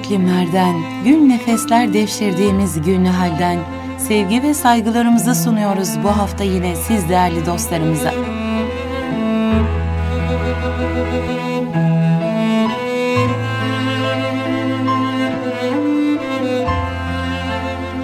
iklimlerden, 0.00 0.76
gün 1.04 1.28
nefesler 1.28 1.94
devşirdiğimiz 1.94 2.82
günlü 2.82 3.08
halden 3.08 3.58
sevgi 3.98 4.42
ve 4.42 4.54
saygılarımızı 4.54 5.34
sunuyoruz 5.34 5.90
bu 6.04 6.08
hafta 6.08 6.44
yine 6.44 6.76
siz 6.76 7.08
değerli 7.08 7.46
dostlarımıza. 7.46 8.12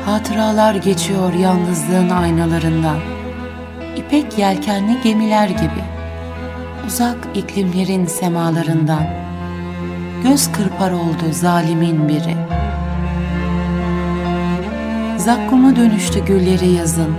Hatıralar 0.07 0.75
geçiyor 0.75 1.35
yalnızlığın 1.35 2.11
aynalarından. 2.11 2.99
İpek 3.97 4.39
yelkenli 4.39 5.03
gemiler 5.03 5.49
gibi. 5.49 5.85
Uzak 6.87 7.29
iklimlerin 7.35 8.07
semalarından. 8.07 9.26
Göz 10.31 10.53
kırpar 10.53 10.91
oldu 10.91 11.25
zalimin 11.33 12.09
biri. 12.09 12.37
Zakkuma 15.19 15.77
dönüştü 15.77 16.25
gülleri 16.25 16.69
yazın. 16.69 17.15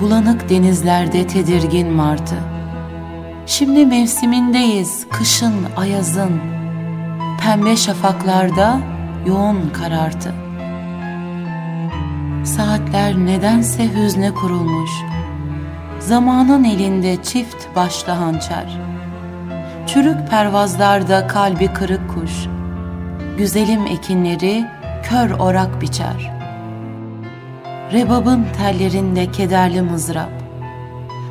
Bulanık 0.00 0.50
denizlerde 0.50 1.26
tedirgin 1.26 1.92
martı. 1.92 2.34
Şimdi 3.46 3.86
mevsimindeyiz, 3.86 5.06
kışın, 5.10 5.54
ayazın. 5.76 6.40
Pembe 7.42 7.76
şafaklarda 7.76 8.80
yoğun 9.26 9.70
karartı. 9.72 10.34
Saatler 12.44 13.16
nedense 13.16 13.88
hüzne 13.94 14.34
kurulmuş. 14.34 14.90
Zamanın 16.00 16.64
elinde 16.64 17.22
çift 17.22 17.76
başlı 17.76 18.12
hançer. 18.12 18.80
Çürük 19.94 20.28
pervazlarda 20.30 21.26
kalbi 21.26 21.72
kırık. 21.72 22.09
Güzelim 23.40 23.86
ekinleri 23.86 24.64
kör 25.02 25.30
orak 25.30 25.80
biçer. 25.80 26.32
Rebabın 27.92 28.46
tellerinde 28.56 29.32
kederli 29.32 29.82
mızrap. 29.82 30.30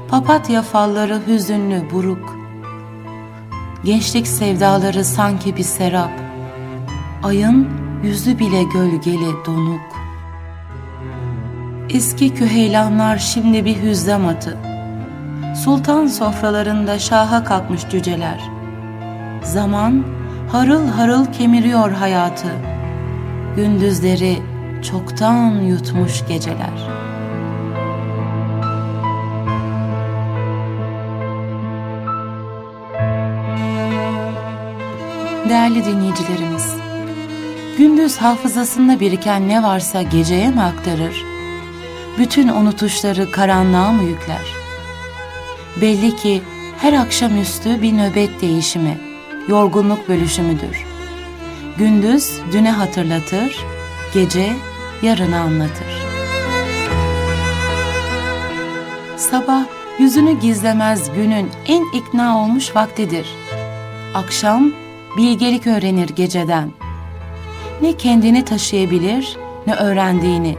Papatya 0.10 0.62
falları 0.62 1.20
hüzünlü 1.28 1.92
buruk. 1.92 2.38
Gençlik 3.84 4.28
sevdaları 4.28 5.06
sanki 5.06 5.58
bir 5.58 5.64
serap. 5.64 6.12
Ayın 7.24 7.68
yüzü 8.04 8.40
bile 8.40 8.64
gölgeli 8.64 9.46
donuk. 9.46 9.96
Eski 11.90 12.34
küheylanlar 12.34 13.18
şimdi 13.18 13.66
bir 13.66 13.82
hüzzam 13.82 14.28
atı. 14.28 14.58
Sultan 15.64 16.08
sofralarında 16.08 17.00
şaha 17.00 17.44
kalkmış 17.44 17.82
cüceler. 17.92 18.40
Zaman 19.44 20.19
harıl 20.52 20.88
harıl 20.88 21.25
kemiriyor 21.25 21.92
hayatı. 21.92 22.47
Gündüzleri 23.55 24.38
çoktan 24.91 25.61
yutmuş 25.61 26.28
geceler. 26.28 26.89
Değerli 35.50 35.86
dinleyicilerimiz, 35.86 36.75
gündüz 37.78 38.17
hafızasında 38.17 39.00
biriken 39.00 39.50
ne 39.50 39.63
varsa 39.63 40.02
geceye 40.02 40.50
mi 40.50 40.61
aktarır? 40.61 41.30
bütün 42.19 42.47
unutuşları 42.47 43.31
karanlığa 43.31 43.91
mı 43.91 44.03
yükler? 44.03 44.53
Belli 45.81 46.16
ki 46.16 46.41
her 46.78 46.94
akşamüstü 46.94 47.81
bir 47.81 47.97
nöbet 47.97 48.41
değişimi, 48.41 48.97
yorgunluk 49.50 50.09
bölüşümüdür. 50.09 50.86
Gündüz 51.78 52.40
düne 52.51 52.72
hatırlatır, 52.72 53.66
gece 54.13 54.53
yarını 55.01 55.40
anlatır. 55.40 55.88
Sabah 59.18 59.63
yüzünü 60.00 60.40
gizlemez 60.40 61.13
günün 61.13 61.50
en 61.68 61.85
ikna 61.94 62.38
olmuş 62.38 62.75
vaktidir. 62.75 63.28
Akşam 64.13 64.72
bilgelik 65.18 65.68
öğrenir 65.68 66.09
geceden. 66.09 66.72
Ne 67.81 67.97
kendini 67.97 68.45
taşıyabilir 68.45 69.38
ne 69.68 69.75
öğrendiğini 69.75 70.57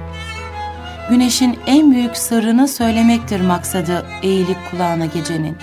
güneşin 1.11 1.59
en 1.67 1.93
büyük 1.93 2.17
sırrını 2.17 2.69
söylemektir 2.69 3.41
maksadı 3.41 4.07
eğilip 4.23 4.59
kulağına 4.71 5.07
gecenin. 5.07 5.57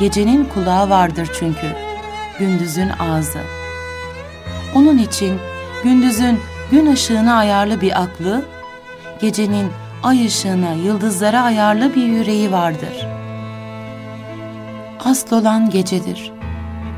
Gecenin 0.00 0.44
kulağı 0.44 0.90
vardır 0.90 1.28
çünkü, 1.38 1.87
gündüzün 2.38 2.88
ağzı. 2.98 3.40
Onun 4.74 4.98
için 4.98 5.38
gündüzün 5.84 6.40
gün 6.70 6.92
ışığına 6.92 7.36
ayarlı 7.36 7.80
bir 7.80 8.02
aklı, 8.02 8.44
gecenin 9.20 9.70
ay 10.02 10.26
ışığına, 10.26 10.72
yıldızlara 10.72 11.42
ayarlı 11.42 11.94
bir 11.94 12.04
yüreği 12.04 12.52
vardır. 12.52 13.06
Asıl 15.04 15.40
olan 15.40 15.70
gecedir. 15.70 16.32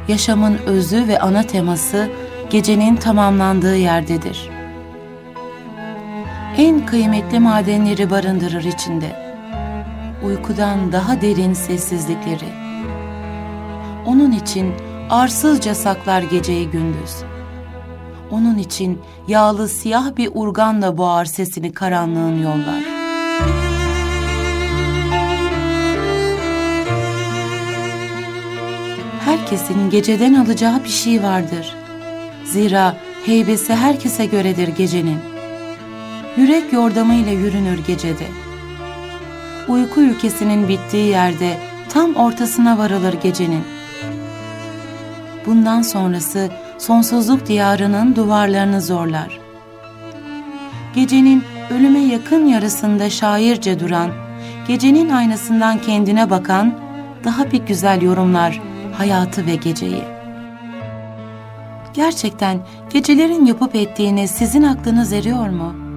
Yaşamın 0.09 0.59
özü 0.67 1.09
ve 1.09 1.21
ana 1.21 1.43
teması 1.43 2.09
gecenin 2.51 2.97
tamamlandığı 2.97 3.77
yerdedir.'' 3.77 4.61
en 6.61 6.87
kıymetli 6.87 7.41
madenleri 7.41 8.11
barındırır 8.11 8.65
içinde. 8.65 9.17
Uykudan 10.25 10.93
daha 10.93 11.21
derin 11.21 11.53
sessizlikleri. 11.53 12.49
Onun 14.07 14.33
için 14.33 14.75
arsızca 15.11 15.75
saklar 15.75 16.23
geceyi 16.23 16.71
gündüz. 16.71 17.17
Onun 18.31 18.59
için 18.59 19.01
yağlı 19.29 19.69
siyah 19.69 20.17
bir 20.17 20.31
urganla 20.35 20.99
boğar 20.99 21.25
sesini 21.25 21.73
karanlığın 21.73 22.43
yollar. 22.43 22.83
Herkesin 29.25 29.91
geceden 29.91 30.35
alacağı 30.35 30.85
bir 30.85 30.89
şey 30.89 31.23
vardır. 31.23 31.77
Zira 32.45 32.97
heybesi 33.27 33.75
herkese 33.75 34.27
göredir 34.27 34.69
gecenin 34.69 35.19
yürek 36.37 36.73
yordamıyla 36.73 37.33
yürünür 37.33 37.87
gecede. 37.87 38.27
Uyku 39.69 40.01
ülkesinin 40.01 40.69
bittiği 40.69 41.07
yerde 41.07 41.57
tam 41.89 42.15
ortasına 42.15 42.79
varılır 42.79 43.15
gecenin. 43.23 43.80
Bundan 45.47 45.83
sonrası 45.83 46.51
sonsuzluk 46.79 47.47
diyarının 47.47 48.17
duvarlarını 48.17 48.81
zorlar. 48.81 49.41
Gecenin 50.95 51.45
ölüme 51.71 52.01
yakın 52.01 52.47
yarısında 52.47 53.11
şairce 53.11 53.81
duran, 53.81 54.11
gecenin 54.69 55.09
aynasından 55.09 55.79
kendine 55.79 56.31
bakan, 56.31 56.75
daha 57.25 57.53
bir 57.53 57.67
güzel 57.67 58.03
yorumlar 58.03 58.61
hayatı 58.99 59.47
ve 59.47 59.55
geceyi. 59.55 60.05
Gerçekten 61.95 62.59
gecelerin 62.93 63.47
yapıp 63.47 63.75
ettiğini 63.75 64.29
sizin 64.29 64.63
aklınız 64.63 65.13
eriyor 65.13 65.49
mu?'' 65.49 65.91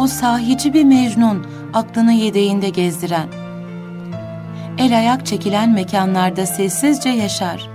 o 0.00 0.06
sahici 0.06 0.74
bir 0.74 0.84
Mecnun 0.84 1.46
aklını 1.74 2.12
yedeğinde 2.12 2.68
gezdiren. 2.68 3.28
El 4.78 4.98
ayak 4.98 5.26
çekilen 5.26 5.70
mekanlarda 5.70 6.46
sessizce 6.46 7.08
yaşar. 7.08 7.68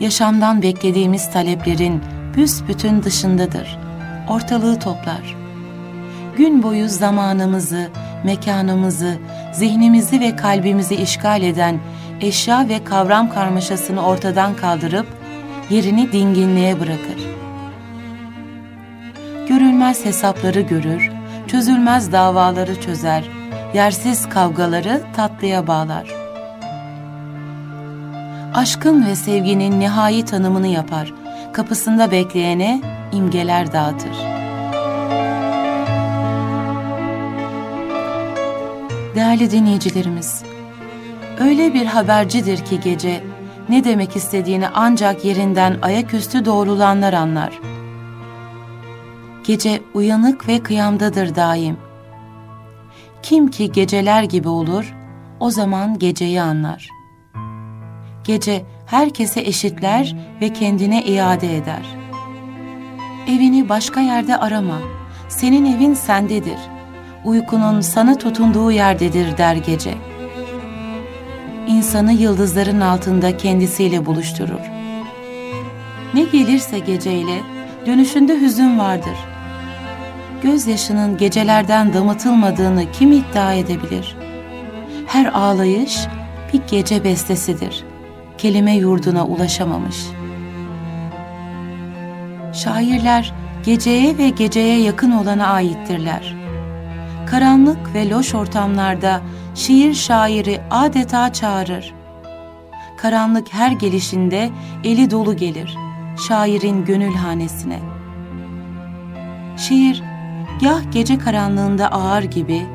Yaşamdan 0.00 0.62
beklediğimiz 0.62 1.30
taleplerin 1.30 2.02
büsbütün 2.36 3.02
dışındadır. 3.02 3.78
Ortalığı 4.28 4.78
toplar. 4.78 5.36
Gün 6.36 6.62
boyu 6.62 6.88
zamanımızı, 6.88 7.88
mekanımızı, 8.24 9.18
zihnimizi 9.52 10.20
ve 10.20 10.36
kalbimizi 10.36 10.94
işgal 10.94 11.42
eden 11.42 11.80
eşya 12.20 12.68
ve 12.68 12.84
kavram 12.84 13.30
karmaşasını 13.30 14.06
ortadan 14.06 14.56
kaldırıp 14.56 15.06
yerini 15.70 16.12
dinginliğe 16.12 16.80
bırakır 16.80 17.38
görülmez 19.48 20.04
hesapları 20.04 20.60
görür, 20.60 21.10
çözülmez 21.46 22.12
davaları 22.12 22.80
çözer, 22.80 23.24
yersiz 23.74 24.28
kavgaları 24.28 25.02
tatlıya 25.16 25.66
bağlar. 25.66 26.27
Aşkın 28.58 29.06
ve 29.06 29.14
sevginin 29.14 29.80
nihai 29.80 30.24
tanımını 30.24 30.66
yapar, 30.66 31.14
kapısında 31.52 32.10
bekleyene 32.10 32.80
imgeler 33.12 33.72
dağıtır. 33.72 34.12
Değerli 39.14 39.50
dinleyicilerimiz, 39.50 40.42
öyle 41.40 41.74
bir 41.74 41.86
habercidir 41.86 42.64
ki 42.64 42.80
gece, 42.80 43.24
ne 43.68 43.84
demek 43.84 44.16
istediğini 44.16 44.68
ancak 44.68 45.24
yerinden 45.24 45.78
ayaküstü 45.82 46.44
doğrulanlar 46.44 47.12
anlar.'' 47.12 47.60
Gece 49.46 49.82
uyanık 49.94 50.48
ve 50.48 50.62
kıyamdadır 50.62 51.34
daim. 51.34 51.76
Kim 53.22 53.50
ki 53.50 53.72
geceler 53.72 54.22
gibi 54.22 54.48
olur, 54.48 54.94
o 55.40 55.50
zaman 55.50 55.98
geceyi 55.98 56.42
anlar. 56.42 56.97
Gece 58.28 58.62
herkese 58.86 59.40
eşitler 59.40 60.16
ve 60.40 60.52
kendine 60.52 61.02
iade 61.02 61.56
eder. 61.56 61.82
Evini 63.28 63.68
başka 63.68 64.00
yerde 64.00 64.36
arama. 64.36 64.78
Senin 65.28 65.76
evin 65.76 65.94
sendedir. 65.94 66.58
Uykunun 67.24 67.80
sana 67.80 68.18
tutunduğu 68.18 68.70
yerdedir 68.72 69.38
der 69.38 69.56
gece. 69.56 69.94
İnsanı 71.66 72.12
yıldızların 72.12 72.80
altında 72.80 73.36
kendisiyle 73.36 74.06
buluşturur. 74.06 74.60
Ne 76.14 76.22
gelirse 76.22 76.78
geceyle 76.78 77.40
dönüşünde 77.86 78.40
hüzün 78.40 78.78
vardır. 78.78 79.18
Gözyaşının 80.42 81.16
gecelerden 81.16 81.92
damıtılmadığını 81.92 82.92
kim 82.92 83.12
iddia 83.12 83.54
edebilir? 83.54 84.16
Her 85.06 85.26
ağlayış 85.26 86.06
bir 86.52 86.60
gece 86.70 87.04
bestesidir. 87.04 87.87
Kelime 88.38 88.76
yurduna 88.76 89.26
ulaşamamış. 89.26 90.06
Şairler 92.52 93.32
geceye 93.64 94.18
ve 94.18 94.28
geceye 94.28 94.80
yakın 94.80 95.10
olana 95.10 95.46
aittirler. 95.46 96.36
Karanlık 97.26 97.94
ve 97.94 98.10
loş 98.10 98.34
ortamlarda 98.34 99.20
şiir 99.54 99.94
şairi 99.94 100.60
adeta 100.70 101.32
çağırır. 101.32 101.94
Karanlık 102.96 103.52
her 103.52 103.72
gelişinde 103.72 104.50
eli 104.84 105.10
dolu 105.10 105.36
gelir 105.36 105.76
şairin 106.28 106.84
gönül 106.84 107.14
hanesine. 107.14 107.78
Şiir 109.56 110.02
gah 110.60 110.92
gece 110.92 111.18
karanlığında 111.18 111.92
ağır 111.92 112.22
gibi, 112.22 112.66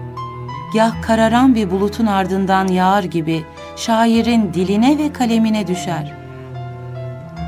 gah 0.73 1.01
kararan 1.01 1.55
bir 1.55 1.71
bulutun 1.71 2.05
ardından 2.05 2.67
yağar 2.67 3.03
gibi 3.03 3.43
şairin 3.75 4.53
diline 4.53 4.97
ve 4.97 5.13
kalemine 5.13 5.67
düşer. 5.67 6.13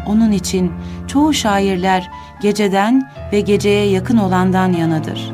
Onun 0.08 0.32
için 0.32 0.72
çoğu 1.08 1.34
şairler 1.34 2.10
geceden 2.42 3.12
ve 3.32 3.42
geceye 3.42 3.90
yakın 3.90 4.18
olandan 4.18 4.74
yanadır. 4.74 5.32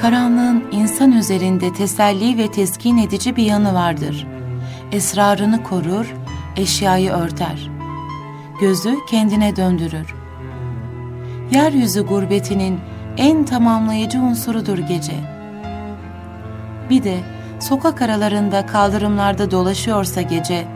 Karanlığın 0.00 0.64
insan 0.72 1.12
üzerinde 1.12 1.72
teselli 1.72 2.38
ve 2.38 2.50
teskin 2.50 2.98
edici 2.98 3.36
bir 3.36 3.42
yanı 3.42 3.74
vardır. 3.74 4.26
Esrarını 4.92 5.62
korur, 5.62 6.14
eşyayı 6.56 7.10
örter. 7.10 7.70
Gözü 8.60 8.94
kendine 9.10 9.56
döndürür. 9.56 10.14
Yeryüzü 11.54 12.06
gurbetinin 12.06 12.80
en 13.16 13.44
tamamlayıcı 13.44 14.18
unsurudur 14.18 14.78
gece. 14.78 15.39
Bir 16.90 17.04
de 17.04 17.20
sokak 17.60 18.02
aralarında 18.02 18.66
kaldırımlarda 18.66 19.50
dolaşıyorsa 19.50 20.22
gece, 20.22 20.66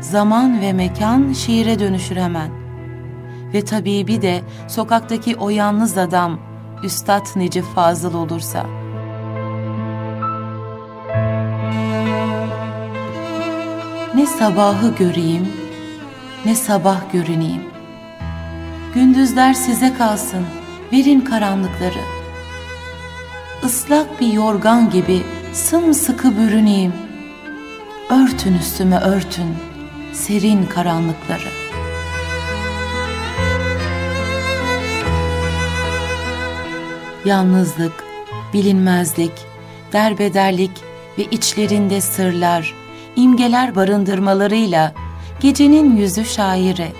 zaman 0.00 0.60
ve 0.60 0.72
mekan 0.72 1.32
şiire 1.32 1.78
dönüşür 1.78 2.16
hemen. 2.16 2.50
Ve 3.54 3.64
tabii 3.64 4.06
bir 4.06 4.22
de 4.22 4.42
sokaktaki 4.68 5.36
o 5.36 5.50
yalnız 5.50 5.98
adam, 5.98 6.38
Üstad 6.84 7.26
Necip 7.36 7.64
Fazıl 7.64 8.14
olursa. 8.14 8.66
Ne 14.14 14.26
sabahı 14.26 14.94
göreyim, 14.98 15.48
ne 16.44 16.54
sabah 16.54 17.12
görüneyim. 17.12 17.62
Gündüzler 18.94 19.54
size 19.54 19.94
kalsın, 19.94 20.46
verin 20.92 21.20
karanlıkları. 21.20 22.00
Islak 23.64 24.20
bir 24.20 24.32
yorgan 24.32 24.90
gibi 24.90 25.22
sımsıkı 25.56 26.36
bürüneyim. 26.36 26.92
Örtün 28.10 28.54
üstüme 28.54 28.96
örtün, 28.96 29.56
serin 30.12 30.66
karanlıkları. 30.66 31.48
Yalnızlık, 37.24 38.04
bilinmezlik, 38.52 39.32
derbederlik 39.92 40.70
ve 41.18 41.24
içlerinde 41.24 42.00
sırlar, 42.00 42.74
imgeler 43.16 43.74
barındırmalarıyla 43.74 44.94
gecenin 45.40 45.96
yüzü 45.96 46.24
şaire, 46.24 46.92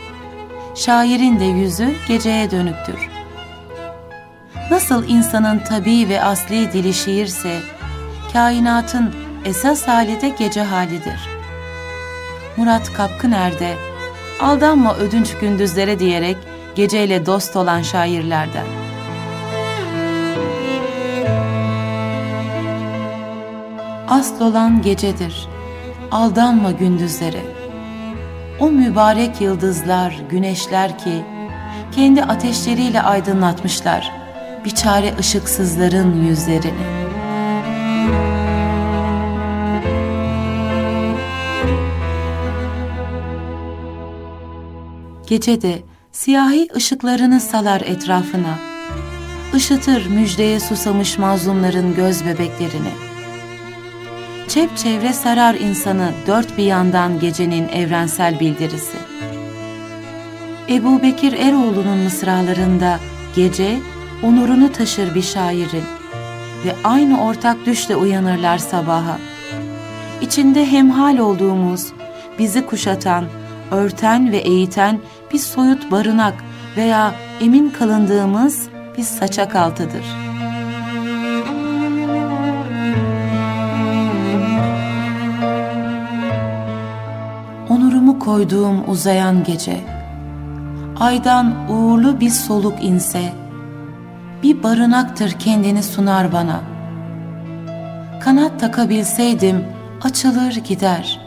şairin 0.75 1.41
de 1.41 1.44
yüzü 1.44 1.94
geceye 2.09 2.50
dönüktür. 2.50 3.09
Nasıl 4.70 5.09
insanın 5.09 5.59
tabii 5.69 6.09
ve 6.09 6.23
asli 6.23 6.73
dili 6.73 6.94
şiirse, 6.94 7.75
kainatın 8.37 9.15
esas 9.44 9.88
hali 9.88 10.21
de 10.21 10.29
gece 10.29 10.62
halidir.'' 10.62 11.29
Murat 12.56 12.93
Kapkıner'de 12.93 13.75
aldanma 14.41 14.97
ödünç 14.97 15.35
gündüzlere 15.41 15.99
diyerek 15.99 16.37
geceyle 16.75 17.27
dost 17.27 17.56
olan 17.56 17.83
şairlerden. 17.83 18.67
Asıl 24.09 24.41
olan 24.41 24.83
gecedir, 24.83 25.49
aldanma 26.11 26.71
gündüzlere. 26.71 27.43
O 28.61 28.71
mübarek 28.71 29.41
yıldızlar, 29.41 30.23
güneşler 30.31 30.99
ki, 30.99 31.23
kendi 31.93 32.25
ateşleriyle 32.25 33.03
aydınlatmışlar, 33.03 34.12
bir 34.65 34.71
çare 34.71 35.15
ışıksızların 35.19 36.27
yüzlerini.'' 36.27 37.06
Gece 45.26 45.62
de 45.62 45.78
siyahi 46.12 46.69
ışıklarını 46.76 47.40
salar 47.40 47.81
etrafına. 47.81 48.58
Işıtır 49.55 50.06
müjdeye 50.06 50.61
susamış 50.61 51.19
mazlumların 51.19 51.94
göz 51.94 52.25
bebeklerini. 52.25 52.93
Çep 54.49 54.76
çevre 54.76 55.12
sarar 55.12 55.55
insanı 55.55 56.11
dört 56.26 56.58
bir 56.58 56.64
yandan 56.64 57.20
gecenin 57.20 57.69
evrensel 57.69 58.40
bildirisi. 58.40 58.96
Ebu 60.69 61.02
Bekir 61.02 61.32
Eroğlu'nun 61.32 61.99
mısralarında 61.99 62.99
gece 63.37 63.78
onurunu 64.23 64.73
taşır 64.73 65.14
bir 65.14 65.23
şairin 65.23 65.84
ve 66.64 66.75
aynı 66.84 67.25
ortak 67.25 67.66
düşle 67.66 67.97
uyanırlar 67.97 68.59
sabaha. 68.59 69.18
İçinde 70.21 70.66
hemhal 70.66 71.18
olduğumuz, 71.18 71.87
bizi 72.38 72.66
kuşatan, 72.66 73.25
örten 73.71 74.33
ve 74.33 74.37
eğiten 74.37 75.00
bir 75.33 75.38
soyut 75.38 75.90
barınak 75.90 76.35
veya 76.76 77.14
emin 77.40 77.71
kalındığımız 77.71 78.68
bir 78.99 79.02
saçak 79.02 79.56
altıdır. 79.56 80.04
Onurumu 87.68 88.18
koyduğum 88.18 88.90
uzayan 88.90 89.45
gece, 89.45 89.80
aydan 91.00 91.71
uğurlu 91.71 92.21
bir 92.21 92.30
soluk 92.30 92.85
inse, 92.85 93.33
bir 94.42 94.62
barınaktır 94.62 95.30
kendini 95.30 95.83
sunar 95.83 96.33
bana. 96.33 96.61
Kanat 98.21 98.61
takabilseydim 98.61 99.64
açılır 100.02 100.52
gider. 100.52 101.21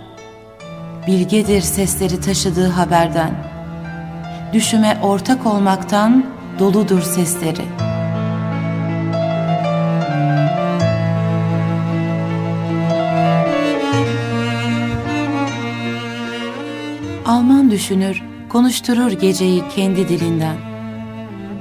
Bilgedir 1.08 1.62
sesleri 1.62 2.22
taşıdığı 2.22 2.68
haberden.'' 2.68 3.49
Düşüme 4.54 4.98
ortak 5.04 5.46
olmaktan 5.46 6.26
doludur 6.60 7.02
sesleri. 7.02 7.62
Alman 17.26 17.72
düşünür, 17.72 18.24
konuşturur 18.50 19.12
geceyi 19.12 19.64
kendi 19.76 20.10
dilinden. 20.10 20.56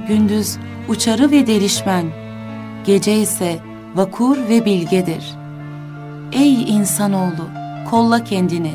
Gündüz 0.07 0.57
uçarı 0.87 1.31
ve 1.31 1.47
delişmen, 1.47 2.05
gece 2.85 3.15
ise 3.15 3.59
vakur 3.95 4.37
ve 4.49 4.65
bilgedir. 4.65 5.23
Ey 6.31 6.63
insanoğlu, 6.63 7.49
kolla 7.89 8.23
kendini, 8.23 8.73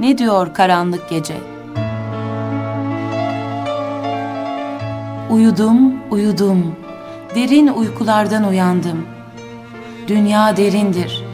ne 0.00 0.18
diyor 0.18 0.54
karanlık 0.54 1.10
gece?'' 1.10 1.57
Uyudum, 5.30 5.94
uyudum, 6.10 6.76
derin 7.34 7.66
uykulardan 7.66 8.48
uyandım. 8.48 9.06
Dünya 10.08 10.56
derindir, 10.56 11.24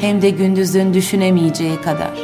hem 0.00 0.22
de 0.22 0.30
gündüzün 0.30 0.94
düşünemeyeceği 0.94 1.80
kadar. 1.80 2.18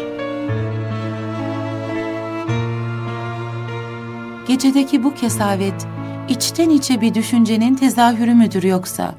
Gecedeki 4.48 5.04
bu 5.04 5.14
kesavet, 5.14 5.86
içten 6.28 6.70
içe 6.70 7.00
bir 7.00 7.14
düşüncenin 7.14 7.74
tezahürü 7.74 8.34
müdür 8.34 8.62
yoksa? 8.62 9.14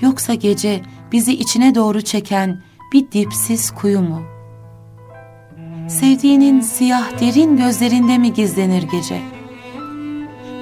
Yoksa 0.00 0.34
gece 0.34 0.82
bizi 1.12 1.32
içine 1.32 1.74
doğru 1.74 2.02
çeken 2.02 2.62
bir 2.92 3.12
dipsiz 3.12 3.70
kuyu 3.70 4.00
mu? 4.00 4.22
Sevdiğinin 5.88 6.60
siyah 6.60 7.20
derin 7.20 7.56
gözlerinde 7.56 8.18
mi 8.18 8.32
gizlenir 8.32 8.82
gece? 8.82 9.31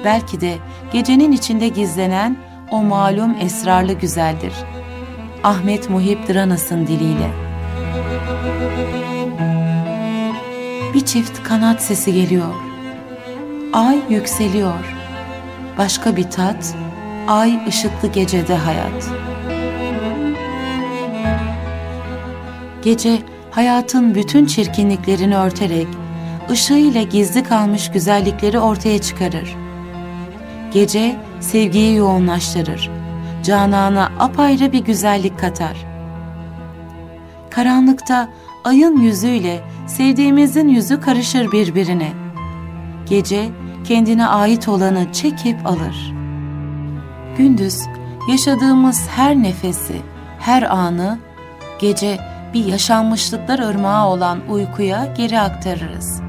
Belki 0.05 0.41
de 0.41 0.57
gecenin 0.93 1.31
içinde 1.31 1.67
gizlenen 1.67 2.37
o 2.71 2.83
malum 2.83 3.35
esrarlı 3.41 3.93
güzeldir. 3.93 4.53
Ahmet 5.43 5.89
Muhip 5.89 6.29
Dranas'ın 6.29 6.87
diliyle. 6.87 7.31
Bir 10.93 11.05
çift 11.05 11.43
kanat 11.43 11.81
sesi 11.81 12.13
geliyor. 12.13 12.53
Ay 13.73 13.99
yükseliyor. 14.09 14.95
Başka 15.77 16.15
bir 16.15 16.31
tat, 16.31 16.75
ay 17.27 17.59
ışıklı 17.67 18.07
gecede 18.07 18.55
hayat. 18.55 19.09
Gece 22.83 23.19
hayatın 23.51 24.15
bütün 24.15 24.45
çirkinliklerini 24.45 25.37
örterek, 25.37 25.87
ışığıyla 26.49 27.01
gizli 27.01 27.43
kalmış 27.43 27.91
güzellikleri 27.91 28.59
ortaya 28.59 29.01
çıkarır. 29.01 29.55
Gece 30.73 31.15
sevgiyi 31.39 31.95
yoğunlaştırır, 31.95 32.89
canana 33.43 34.11
apayrı 34.19 34.71
bir 34.71 34.83
güzellik 34.83 35.39
katar. 35.39 35.85
Karanlıkta 37.49 38.29
ayın 38.63 38.97
yüzüyle 38.97 39.63
sevdiğimizin 39.87 40.67
yüzü 40.67 41.01
karışır 41.01 41.51
birbirine. 41.51 42.13
Gece 43.09 43.49
kendine 43.83 44.27
ait 44.27 44.67
olanı 44.67 45.11
çekip 45.13 45.65
alır. 45.65 46.13
Gündüz 47.37 47.81
yaşadığımız 48.29 49.07
her 49.15 49.35
nefesi, 49.35 49.95
her 50.39 50.63
anı 50.63 51.19
gece 51.79 52.19
bir 52.53 52.65
yaşanmışlıklar 52.65 53.59
ırmağı 53.59 54.07
olan 54.07 54.39
uykuya 54.49 55.13
geri 55.17 55.39
aktarırız. 55.39 56.21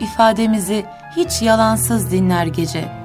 İfademizi 0.00 0.84
hiç 1.16 1.42
yalansız 1.42 2.12
dinler 2.12 2.46
gece. 2.46 2.97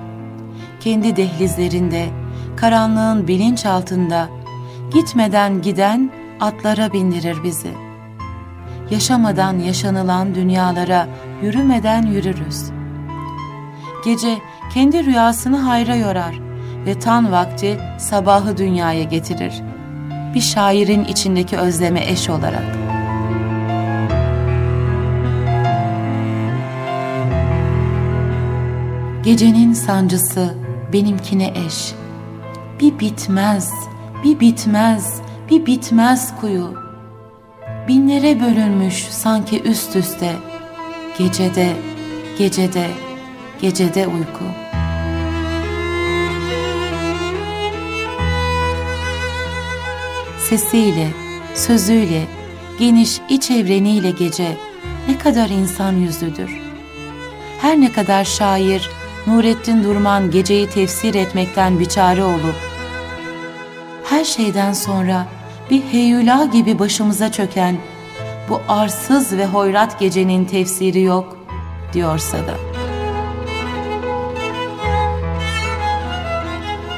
Kendi 0.83 1.15
dehlizlerinde, 1.15 2.09
karanlığın 2.55 3.27
bilinç 3.27 3.65
altında, 3.65 4.29
gitmeden 4.93 5.61
giden 5.61 6.11
atlara 6.39 6.93
bindirir 6.93 7.43
bizi. 7.43 7.71
Yaşamadan 8.89 9.59
yaşanılan 9.59 10.35
dünyalara 10.35 11.07
yürümeden 11.41 12.05
yürürüz. 12.05 12.71
Gece 14.05 14.37
kendi 14.73 15.05
rüyasını 15.05 15.57
hayra 15.57 15.95
yorar 15.95 16.39
ve 16.85 16.99
tan 16.99 17.31
vakti 17.31 17.79
sabahı 17.97 18.57
dünyaya 18.57 19.03
getirir.'' 19.03 19.73
bir 20.33 20.41
şairin 20.41 21.03
içindeki 21.03 21.57
özleme 21.57 22.05
eş 22.05 22.29
olarak. 22.29 22.77
Gecenin 29.23 29.73
sancısı 29.73 30.62
benimkine 30.93 31.53
eş. 31.67 31.93
Bir 32.79 32.99
bitmez, 32.99 33.71
bir 34.23 34.39
bitmez, 34.39 35.21
bir 35.49 35.65
bitmez 35.65 36.33
kuyu. 36.41 36.73
Binlere 37.87 38.39
bölünmüş 38.39 39.03
sanki 39.03 39.61
üst 39.61 39.95
üste. 39.95 40.31
Gecede, 41.17 41.73
gecede, 42.37 42.87
gecede 43.61 44.07
uyku.'' 44.07 44.63
sesiyle, 50.43 51.07
sözüyle, 51.55 52.23
geniş 52.79 53.21
iç 53.29 53.51
evreniyle 53.51 54.11
gece 54.11 54.57
ne 55.09 55.17
kadar 55.17 55.49
insan 55.49 55.95
yüzlüdür. 55.95 56.61
Her 57.61 57.81
ne 57.81 57.91
kadar 57.91 58.23
şair 58.23 58.89
Nurettin 59.27 59.83
Durman 59.83 60.31
geceyi 60.31 60.69
tefsir 60.69 61.15
etmekten 61.15 61.79
biçare 61.79 62.23
olup, 62.23 62.55
her 64.09 64.23
şeyden 64.23 64.73
sonra 64.73 65.27
bir 65.69 65.81
heyula 65.81 66.45
gibi 66.45 66.79
başımıza 66.79 67.31
çöken 67.31 67.77
bu 68.49 68.61
arsız 68.67 69.37
ve 69.37 69.45
hoyrat 69.45 69.99
gecenin 69.99 70.45
tefsiri 70.45 71.01
yok 71.01 71.37
diyorsa 71.93 72.37
da. 72.37 72.55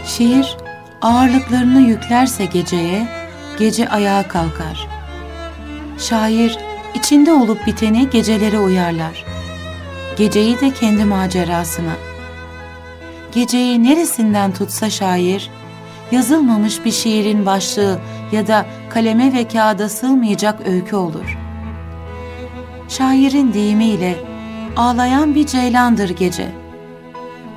Şiir 0.06 0.58
ağırlıklarını 1.02 1.82
yüklerse 1.82 2.46
geceye, 2.46 3.08
gece 3.60 3.90
ayağa 3.90 4.28
kalkar. 4.28 4.88
Şair 5.98 6.58
içinde 6.94 7.34
olup 7.34 7.68
biteni 7.68 8.10
gecelere 8.10 8.60
uyarlar. 8.60 9.26
Geceyi 10.18 10.60
de 10.60 10.74
kendi 10.74 11.06
macerasına. 11.06 12.15
Geceyi 13.36 13.84
neresinden 13.84 14.54
tutsa 14.54 14.90
şair, 14.90 15.50
yazılmamış 16.12 16.86
bir 16.86 16.92
şiirin 16.92 17.46
başlığı 17.46 18.00
ya 18.32 18.48
da 18.48 18.66
kaleme 18.90 19.34
ve 19.34 19.48
kağıda 19.48 19.90
sığmayacak 19.90 20.68
öykü 20.68 20.96
olur. 20.96 21.38
Şairin 22.90 23.54
deyimiyle 23.54 24.16
ağlayan 24.78 25.36
bir 25.36 25.46
ceylandır 25.46 26.10
gece. 26.10 26.48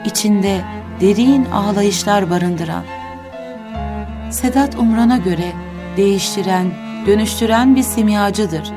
İçinde 0.05 0.65
derin 1.01 1.45
ağlayışlar 1.45 2.31
barındıran. 2.31 2.85
Sedat 4.31 4.75
Umran'a 4.79 5.17
göre 5.17 5.53
değiştiren, 5.97 6.67
dönüştüren 7.07 7.77
bir 7.77 7.83
simyacıdır. 7.83 8.73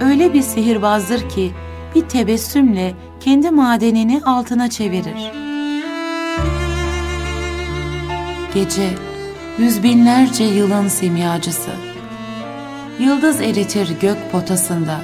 Öyle 0.00 0.34
bir 0.34 0.42
sihirbazdır 0.42 1.28
ki 1.28 1.52
bir 1.94 2.02
tebessümle 2.02 2.94
kendi 3.20 3.50
madenini 3.50 4.22
altına 4.24 4.70
çevirir. 4.70 5.43
Gece, 8.54 8.88
yüz 9.58 9.82
binlerce 9.82 10.44
yılın 10.44 10.88
simyacısı. 10.88 11.70
Yıldız 13.00 13.40
eritir 13.40 13.88
gök 14.00 14.32
potasında. 14.32 15.00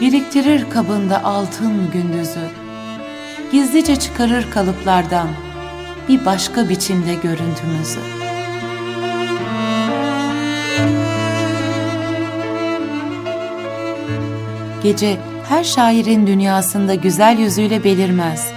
Biriktirir 0.00 0.70
kabında 0.70 1.24
altın 1.24 1.90
gündüzü. 1.92 2.48
Gizlice 3.52 3.96
çıkarır 3.96 4.50
kalıplardan 4.50 5.28
bir 6.08 6.24
başka 6.24 6.68
biçimde 6.68 7.14
görüntümüzü.'' 7.14 8.22
Gece 14.82 15.16
her 15.48 15.64
şairin 15.64 16.26
dünyasında 16.26 16.94
güzel 16.94 17.38
yüzüyle 17.38 17.84
belirmez. 17.84 18.52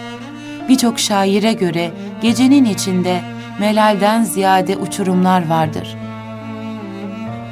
Birçok 0.70 1.00
şaire 1.00 1.54
göre 1.54 1.92
gecenin 2.22 2.66
içinde 2.66 3.22
melalden 3.60 4.24
ziyade 4.24 4.78
uçurumlar 4.78 5.48
vardır. 5.48 5.98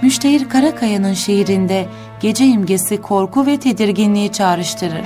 Müştehir 0.01 0.49
Karakaya'nın 0.49 1.13
şiirinde 1.13 1.85
gece 2.19 2.45
imgesi 2.45 3.01
korku 3.01 3.45
ve 3.45 3.59
tedirginliği 3.59 4.31
çağrıştırır. 4.31 5.05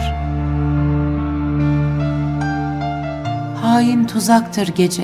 Hain 3.61 4.05
tuzaktır 4.05 4.67
gece. 4.67 5.03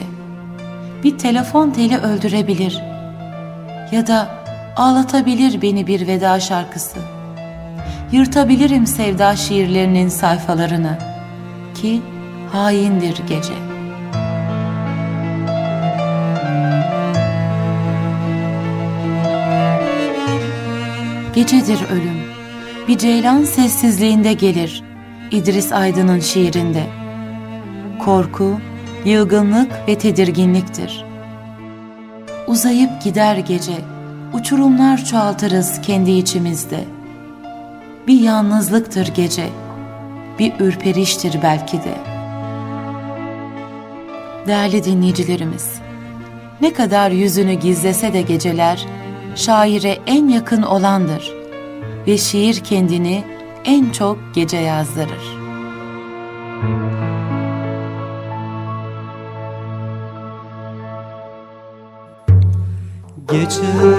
Bir 1.03 1.17
telefon 1.17 1.69
teli 1.69 1.97
öldürebilir. 1.97 2.81
Ya 3.91 4.07
da 4.07 4.27
ağlatabilir 4.75 5.61
beni 5.61 5.87
bir 5.87 6.07
veda 6.07 6.39
şarkısı.'' 6.39 7.23
yırtabilirim 8.13 8.87
sevda 8.87 9.35
şiirlerinin 9.35 10.07
sayfalarını 10.07 10.97
ki 11.75 12.01
haindir 12.51 13.17
gece. 13.27 13.72
Gecedir 21.35 21.79
ölüm, 21.91 22.21
bir 22.87 22.97
ceylan 22.97 23.43
sessizliğinde 23.43 24.33
gelir 24.33 24.83
İdris 25.31 25.71
Aydın'ın 25.71 26.19
şiirinde. 26.19 26.83
Korku, 28.05 28.59
yılgınlık 29.05 29.71
ve 29.87 29.97
tedirginliktir. 29.97 31.05
Uzayıp 32.47 33.03
gider 33.03 33.37
gece, 33.37 33.77
uçurumlar 34.33 35.05
çoğaltırız 35.05 35.81
kendi 35.81 36.11
içimizde.'' 36.11 37.03
bir 38.07 38.19
yalnızlıktır 38.19 39.07
gece, 39.07 39.49
bir 40.39 40.53
ürperiştir 40.59 41.39
belki 41.43 41.77
de. 41.77 41.97
Değerli 44.47 44.83
dinleyicilerimiz, 44.83 45.71
ne 46.61 46.73
kadar 46.73 47.11
yüzünü 47.11 47.53
gizlese 47.53 48.13
de 48.13 48.21
geceler, 48.21 48.85
şaire 49.35 49.99
en 50.07 50.27
yakın 50.27 50.61
olandır 50.61 51.31
ve 52.07 52.17
şiir 52.17 52.59
kendini 52.59 53.23
en 53.65 53.91
çok 53.91 54.17
gece 54.35 54.57
yazdırır. 54.57 55.43
Gecenin 63.31 63.92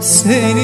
seni 0.00 0.57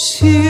心。 0.00 0.49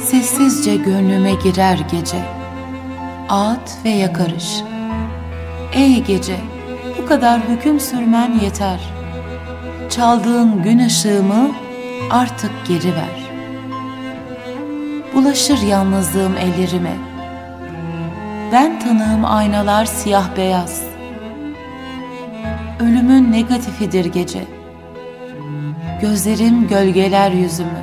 Sessizce 0.00 0.76
gönlüme 0.76 1.34
girer 1.34 1.78
gece 1.90 2.47
ağıt 3.28 3.84
ve 3.84 3.90
yakarış. 3.90 4.62
Ey 5.72 6.04
gece, 6.04 6.36
bu 6.98 7.06
kadar 7.06 7.40
hüküm 7.48 7.80
sürmen 7.80 8.38
yeter. 8.42 8.80
Çaldığın 9.90 10.62
gün 10.62 10.78
ışığımı 10.78 11.50
artık 12.10 12.50
geri 12.68 12.94
ver. 12.94 13.28
Bulaşır 15.14 15.58
yalnızlığım 15.58 16.36
ellerime. 16.36 16.96
Ben 18.52 18.80
tanığım 18.80 19.24
aynalar 19.24 19.84
siyah 19.84 20.36
beyaz. 20.36 20.82
Ölümün 22.80 23.32
negatifidir 23.32 24.04
gece. 24.04 24.44
Gözlerim 26.00 26.68
gölgeler 26.68 27.30
yüzümü. 27.30 27.82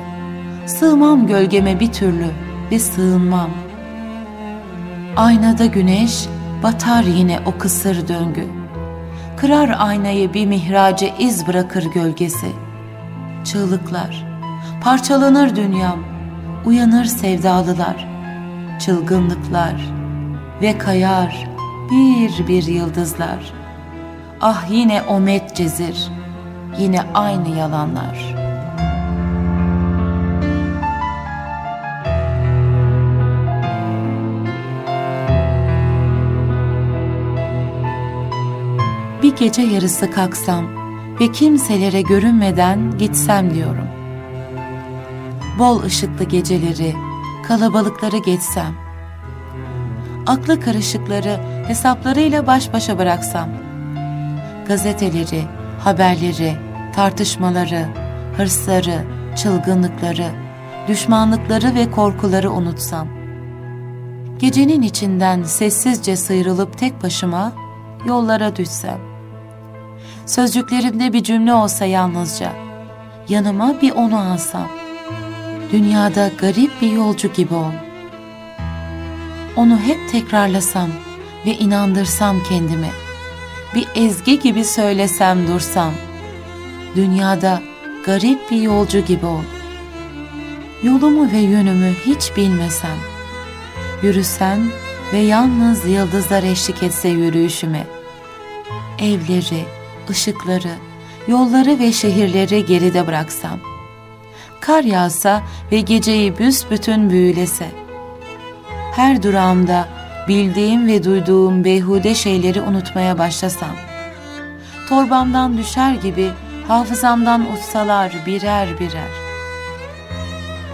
Sığmam 0.66 1.26
gölgeme 1.26 1.80
bir 1.80 1.92
türlü 1.92 2.26
ve 2.70 2.78
sığınmam. 2.78 3.50
Aynada 5.16 5.66
güneş 5.66 6.26
batar 6.62 7.02
yine 7.02 7.40
o 7.46 7.58
kısır 7.58 8.08
döngü. 8.08 8.46
Kırar 9.36 9.76
aynayı 9.78 10.34
bir 10.34 10.46
mihrace 10.46 11.14
iz 11.18 11.46
bırakır 11.46 11.84
gölgesi. 11.84 12.46
Çığlıklar, 13.44 14.26
parçalanır 14.82 15.56
dünyam, 15.56 15.98
uyanır 16.64 17.04
sevdalılar, 17.04 18.08
çılgınlıklar 18.80 19.74
ve 20.62 20.78
kayar 20.78 21.48
bir 21.90 22.48
bir 22.48 22.62
yıldızlar. 22.62 23.52
Ah 24.40 24.70
yine 24.70 25.02
o 25.02 25.20
metcezir, 25.20 26.08
yine 26.78 27.02
aynı 27.14 27.48
yalanlar.'' 27.48 28.25
Gece 39.38 39.62
yarısı 39.62 40.10
kalksam 40.10 40.64
ve 41.20 41.32
kimselere 41.32 42.02
görünmeden 42.02 42.98
gitsem 42.98 43.54
diyorum. 43.54 43.88
Bol 45.58 45.82
ışıklı 45.82 46.24
geceleri, 46.24 46.94
kalabalıkları 47.48 48.18
geçsem. 48.18 48.74
Aklı 50.26 50.60
karışıkları 50.60 51.40
hesaplarıyla 51.66 52.46
baş 52.46 52.72
başa 52.72 52.98
bıraksam. 52.98 53.48
Gazeteleri, 54.68 55.42
haberleri, 55.80 56.56
tartışmaları, 56.94 57.86
hırsları, 58.36 59.04
çılgınlıkları, 59.36 60.26
düşmanlıkları 60.88 61.74
ve 61.74 61.90
korkuları 61.90 62.52
unutsam. 62.52 63.08
Gecenin 64.38 64.82
içinden 64.82 65.42
sessizce 65.42 66.16
sıyrılıp 66.16 66.78
tek 66.78 67.02
başıma 67.02 67.52
yollara 68.06 68.56
düşsem 68.56 69.15
Sözcüklerimde 70.26 71.12
bir 71.12 71.22
cümle 71.22 71.54
olsa 71.54 71.84
yalnızca. 71.84 72.52
Yanıma 73.28 73.80
bir 73.82 73.90
onu 73.90 74.18
alsam. 74.18 74.68
Dünyada 75.72 76.30
garip 76.38 76.70
bir 76.82 76.92
yolcu 76.92 77.32
gibi 77.32 77.54
ol. 77.54 77.72
Onu 79.56 79.78
hep 79.78 80.10
tekrarlasam 80.12 80.90
ve 81.46 81.50
inandırsam 81.50 82.42
kendime. 82.42 82.88
Bir 83.74 83.88
ezgi 83.94 84.38
gibi 84.40 84.64
söylesem 84.64 85.48
dursam. 85.48 85.92
Dünyada 86.96 87.62
garip 88.06 88.50
bir 88.50 88.60
yolcu 88.62 89.00
gibi 89.00 89.26
ol. 89.26 89.42
Yolumu 90.82 91.32
ve 91.32 91.38
yönümü 91.38 91.92
hiç 92.06 92.36
bilmesem. 92.36 92.96
Yürüsem 94.02 94.70
ve 95.12 95.18
yalnız 95.18 95.88
yıldızlar 95.88 96.42
eşlik 96.42 96.82
etse 96.82 97.08
yürüyüşüme. 97.08 97.86
Evleri, 98.98 99.75
ışıkları, 100.10 100.72
yolları 101.28 101.78
ve 101.78 101.92
şehirleri 101.92 102.66
geride 102.66 103.06
bıraksam. 103.06 103.58
Kar 104.60 104.82
yağsa 104.82 105.42
ve 105.72 105.80
geceyi 105.80 106.38
büsbütün 106.38 107.10
büyülese. 107.10 107.66
Her 108.96 109.22
durağımda 109.22 109.88
bildiğim 110.28 110.86
ve 110.86 111.04
duyduğum 111.04 111.64
beyhude 111.64 112.14
şeyleri 112.14 112.60
unutmaya 112.60 113.18
başlasam. 113.18 113.76
Torbamdan 114.88 115.58
düşer 115.58 115.94
gibi 115.94 116.30
hafızamdan 116.68 117.52
utsalar 117.52 118.12
birer 118.26 118.68
birer. 118.80 119.10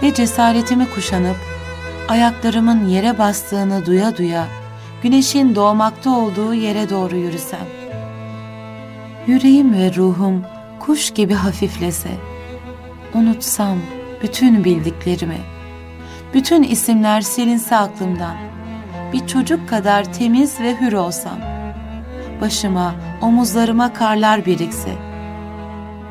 Ve 0.03 0.13
cesaretimi 0.13 0.89
kuşanıp 0.89 1.37
ayaklarımın 2.07 2.87
yere 2.87 3.17
bastığını 3.17 3.85
duya 3.85 4.17
duya 4.17 4.47
güneşin 5.03 5.55
doğmakta 5.55 6.09
olduğu 6.09 6.53
yere 6.53 6.89
doğru 6.89 7.15
yürüsem.'' 7.15 7.82
Yüreğim 9.27 9.73
ve 9.73 9.95
ruhum 9.95 10.45
kuş 10.79 11.11
gibi 11.11 11.33
hafiflese, 11.33 12.09
unutsam 13.13 13.77
bütün 14.23 14.63
bildiklerimi, 14.63 15.37
bütün 16.33 16.63
isimler 16.63 17.21
silinse 17.21 17.75
aklımdan, 17.75 18.35
bir 19.13 19.27
çocuk 19.27 19.69
kadar 19.69 20.13
temiz 20.13 20.59
ve 20.59 20.81
hür 20.81 20.93
olsam, 20.93 21.39
başıma, 22.41 22.95
omuzlarıma 23.21 23.93
karlar 23.93 24.45
birikse, 24.45 24.95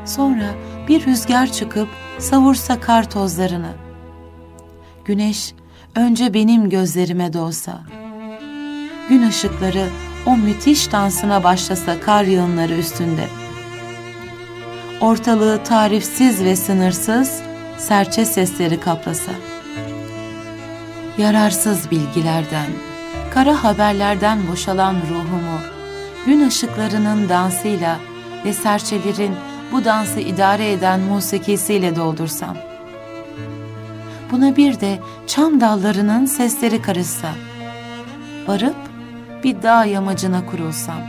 sonra 0.05 0.49
bir 0.87 1.05
rüzgar 1.05 1.51
çıkıp 1.51 1.87
savursa 2.19 2.79
kar 2.79 3.09
tozlarını, 3.09 3.71
güneş 5.05 5.53
önce 5.95 6.33
benim 6.33 6.69
gözlerime 6.69 7.33
doğsa, 7.33 7.81
gün 9.09 9.27
ışıkları 9.27 9.85
o 10.25 10.37
müthiş 10.37 10.91
dansına 10.91 11.43
başlasa 11.43 11.99
kar 11.99 12.23
yığınları 12.23 12.73
üstünde. 12.73 13.27
Ortalığı 15.01 15.63
tarifsiz 15.63 16.43
ve 16.43 16.55
sınırsız 16.55 17.41
serçe 17.77 18.25
sesleri 18.25 18.79
kaplasa. 18.79 19.31
Yararsız 21.17 21.91
bilgilerden, 21.91 22.67
kara 23.33 23.63
haberlerden 23.63 24.47
boşalan 24.51 24.95
ruhumu, 24.95 25.59
gün 26.25 26.47
ışıklarının 26.47 27.29
dansıyla 27.29 27.99
ve 28.45 28.53
serçelerin 28.53 29.35
bu 29.71 29.85
dansı 29.85 30.19
idare 30.19 30.71
eden 30.71 30.99
musikisiyle 30.99 31.95
doldursam. 31.95 32.57
Buna 34.31 34.55
bir 34.55 34.79
de 34.79 34.99
çam 35.27 35.61
dallarının 35.61 36.25
sesleri 36.25 36.81
karışsa. 36.81 37.29
Varıp 38.47 38.92
bir 39.43 39.61
dağ 39.61 39.85
yamacına 39.85 40.45
kurulsam. 40.45 40.99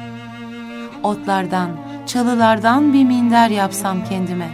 Otlardan, 1.03 1.71
çalılardan 2.07 2.93
bir 2.93 3.05
minder 3.05 3.51
yapsam 3.51 4.05
kendime. 4.05 4.49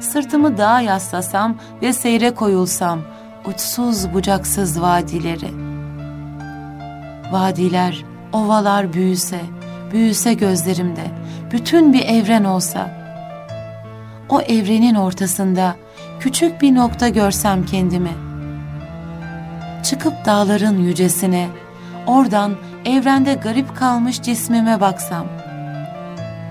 Sırtımı 0.00 0.58
dağa 0.58 0.80
yaslasam 0.80 1.56
ve 1.82 1.92
seyre 1.92 2.30
koyulsam 2.30 3.00
uçsuz 3.44 4.14
bucaksız 4.14 4.82
vadileri. 4.82 5.50
Vadiler, 7.32 8.04
ovalar 8.32 8.92
büyüse, 8.92 9.40
büyüse 9.92 10.34
gözlerimde, 10.34 11.04
bütün 11.52 11.92
bir 11.92 12.04
evren 12.04 12.44
olsa. 12.44 12.98
O 14.28 14.40
evrenin 14.40 14.94
ortasında 14.94 15.76
küçük 16.20 16.62
bir 16.62 16.74
nokta 16.74 17.08
görsem 17.08 17.66
kendimi. 17.66 18.12
Çıkıp 19.82 20.24
dağların 20.24 20.78
yücesine, 20.78 21.48
oradan 22.06 22.52
evrende 22.88 23.34
garip 23.34 23.76
kalmış 23.76 24.22
cismime 24.22 24.80
baksam 24.80 25.26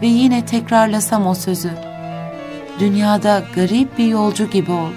ve 0.02 0.08
yine 0.08 0.46
tekrarlasam 0.46 1.28
o 1.28 1.34
sözü. 1.34 1.72
Dünyada 2.80 3.44
garip 3.56 3.98
bir 3.98 4.06
yolcu 4.06 4.50
gibi 4.50 4.72
ol. 4.72 4.92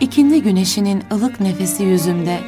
İkindi 0.00 0.42
güneşinin 0.42 1.02
ılık 1.12 1.40
nefesi 1.40 1.82
yüzümde 1.82 2.38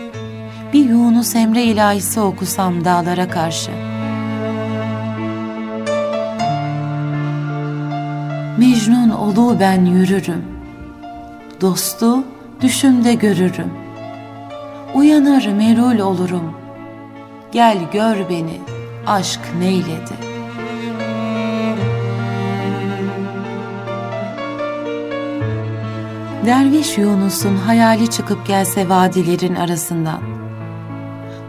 bir 0.72 0.88
Yunus 0.88 1.35
Emre 1.35 1.62
ilahisi 1.62 2.20
okusam 2.20 2.85
dağlara 2.85 3.30
karşı. 3.30 3.70
Mecnun 8.59 9.11
olu 9.11 9.61
ben 9.61 9.85
yürürüm. 9.85 10.44
Dostu 11.61 12.24
düşümde 12.61 13.14
görürüm. 13.14 13.72
Uyanır 14.94 15.46
merul 15.46 15.98
olurum.'' 15.98 16.63
Gel 17.54 17.78
gör 17.92 18.28
beni, 18.28 18.60
aşk 19.06 19.40
neyledi? 19.58 20.14
Derviş 26.46 26.98
Yunus'un 26.98 27.56
hayali 27.56 28.10
çıkıp 28.10 28.46
gelse 28.46 28.88
vadilerin 28.88 29.54
arasından. 29.54 30.20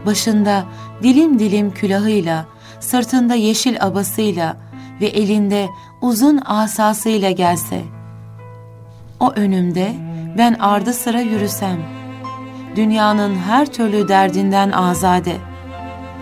Başında 0.06 0.64
dilim 1.02 1.38
dilim 1.38 1.70
külahıyla, 1.70 2.46
sırtında 2.80 3.34
yeşil 3.34 3.82
abasıyla 3.82 4.56
ve 5.00 5.06
elinde 5.06 5.68
uzun 6.00 6.40
asasıyla 6.44 7.30
gelse. 7.30 7.82
O 9.20 9.32
önümde 9.32 9.92
ben 10.38 10.54
ardı 10.54 10.92
sıra 10.92 11.20
yürüsem, 11.20 11.78
dünyanın 12.76 13.36
her 13.36 13.66
türlü 13.66 14.08
derdinden 14.08 14.70
azade. 14.70 15.55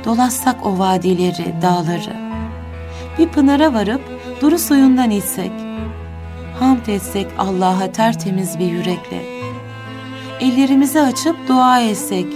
Dolaşsak 0.04 0.66
o 0.66 0.78
vadileri, 0.78 1.54
dağları. 1.62 2.16
Bir 3.18 3.28
pınara 3.28 3.74
varıp 3.74 4.02
duru 4.40 4.58
suyundan 4.58 5.10
içsek. 5.10 5.52
Hamd 6.60 6.86
etsek 6.86 7.26
Allah'a 7.38 7.92
tertemiz 7.92 8.58
bir 8.58 8.66
yürekle. 8.66 9.22
Ellerimizi 10.40 11.00
açıp 11.00 11.48
dua 11.48 11.80
etsek, 11.80 12.26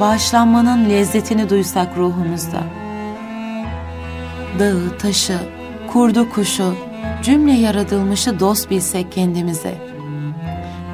bağışlanmanın 0.00 0.90
lezzetini 0.90 1.50
duysak 1.50 1.96
ruhumuzda. 1.96 2.62
Dağı, 4.58 4.98
taşı, 4.98 5.38
kurdu 5.92 6.30
kuşu, 6.30 6.74
cümle 7.22 7.52
yaratılmışı 7.52 8.40
dost 8.40 8.70
bilsek 8.70 9.12
kendimize. 9.12 9.74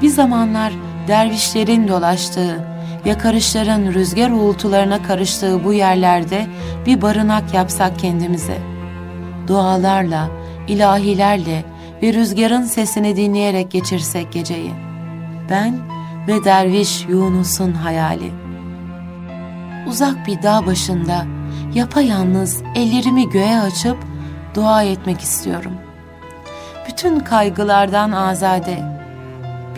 Bir 0.03 0.09
zamanlar 0.09 0.73
dervişlerin 1.09 1.89
dolaştığı, 1.89 2.67
yakarışların 3.05 3.95
rüzgar 3.95 4.31
uğultularına 4.31 5.03
karıştığı 5.03 5.65
bu 5.65 5.73
yerlerde 5.73 6.47
bir 6.87 7.03
barınak 7.03 7.55
yapsak 7.55 7.99
kendimize. 7.99 8.59
Dualarla, 9.47 10.29
ilahilerle 10.69 11.65
ve 12.03 12.13
rüzgarın 12.13 12.63
sesini 12.63 13.17
dinleyerek 13.17 13.71
geçirsek 13.71 14.33
geceyi. 14.33 14.73
Ben 15.51 15.79
ve 16.29 16.45
derviş 16.45 17.05
Yunus'un 17.09 17.73
hayali. 17.73 18.31
Uzak 19.89 20.27
bir 20.27 20.43
dağ 20.43 20.67
başında 20.67 21.27
yapayalnız 21.75 22.63
ellerimi 22.75 23.31
göğe 23.31 23.61
açıp 23.61 23.97
dua 24.55 24.83
etmek 24.83 25.21
istiyorum. 25.21 25.73
Bütün 26.89 27.21
kaygılardan 27.21 28.13
azade, 28.13 28.98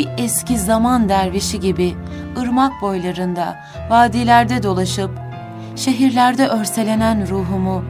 bir 0.01 0.09
eski 0.19 0.59
zaman 0.59 1.09
dervişi 1.09 1.61
gibi 1.61 1.95
ırmak 2.39 2.83
boylarında, 2.83 3.57
vadilerde 3.91 4.63
dolaşıp, 4.63 5.11
şehirlerde 5.77 6.47
örselenen 6.47 7.29
ruhumu, 7.29 7.85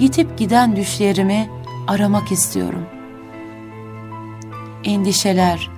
yitip 0.00 0.38
giden 0.38 0.76
düşlerimi 0.76 1.48
aramak 1.88 2.32
istiyorum. 2.32 2.86
Endişeler, 4.84 5.70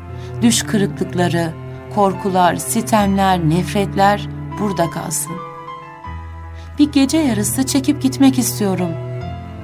düş 0.43 0.63
kırıklıkları, 0.63 1.53
korkular, 1.95 2.57
sitemler, 2.57 3.41
nefretler 3.41 4.29
burada 4.61 4.91
kalsın. 4.91 5.37
Bir 6.79 6.93
gece 6.93 7.19
yarısı 7.19 7.67
çekip 7.67 8.03
gitmek 8.03 8.39
istiyorum. 8.39 8.91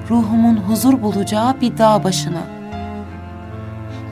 Ruhumun 0.09 0.57
huzur 0.57 1.01
bulacağı 1.01 1.61
bir 1.61 1.77
dağ 1.77 2.03
başına. 2.03 2.41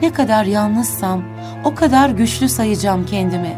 Ne 0.02 0.12
kadar 0.12 0.44
yalnızsam 0.44 1.33
o 1.64 1.74
kadar 1.74 2.10
güçlü 2.10 2.48
sayacağım 2.48 3.06
kendimi. 3.06 3.56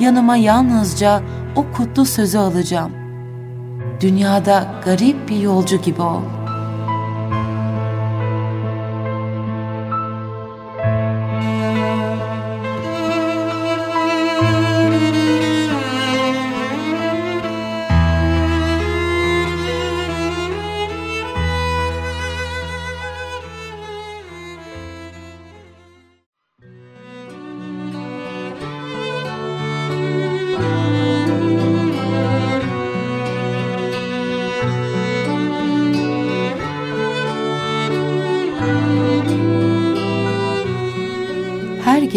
Yanıma 0.00 0.36
yalnızca 0.36 1.22
o 1.56 1.64
kutlu 1.72 2.04
sözü 2.04 2.38
alacağım. 2.38 2.92
Dünyada 4.00 4.66
garip 4.84 5.28
bir 5.28 5.36
yolcu 5.36 5.76
gibi 5.76 6.02
ol.'' 6.02 6.41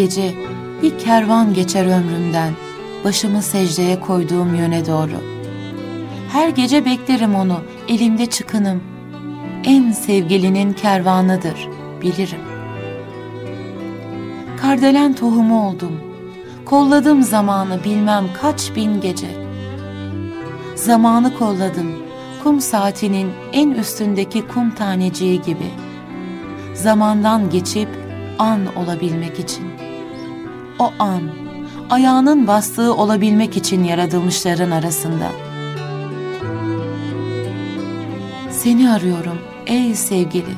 Gece 0.06 0.34
bir 0.82 0.98
kervan 0.98 1.54
geçer 1.54 1.84
ömrümden, 1.84 2.52
başımı 3.04 3.42
secdeye 3.42 4.00
koyduğum 4.00 4.54
yöne 4.54 4.86
doğru. 4.86 5.20
Her 6.32 6.48
gece 6.48 6.84
beklerim 6.84 7.34
onu, 7.34 7.60
elimde 7.88 8.26
çıkınım. 8.26 8.82
En 9.64 9.92
sevgilinin 9.92 10.72
kervanıdır, 10.72 11.68
bilirim. 12.02 12.40
Kardelen 14.62 15.14
tohumu 15.14 15.68
oldum. 15.68 16.00
Kolladım 16.64 17.22
zamanı 17.22 17.84
bilmem 17.84 18.24
kaç 18.42 18.76
bin 18.76 19.00
gece. 19.00 19.30
Zamanı 20.74 21.38
kolladım, 21.38 21.92
kum 22.42 22.60
saatinin 22.60 23.30
en 23.52 23.70
üstündeki 23.70 24.46
kum 24.46 24.70
taneciği 24.70 25.42
gibi. 25.42 25.70
Zamandan 26.74 27.50
geçip 27.50 27.88
an 28.38 28.60
olabilmek 28.76 29.38
için. 29.38 29.85
O 30.78 30.92
an, 30.98 31.22
ayağının 31.90 32.46
bastığı 32.46 32.94
olabilmek 32.94 33.56
için 33.56 33.84
yaratılmışların 33.84 34.70
arasında. 34.70 35.28
Seni 38.50 38.90
arıyorum 38.90 39.38
ey 39.66 39.94
sevgili. 39.94 40.54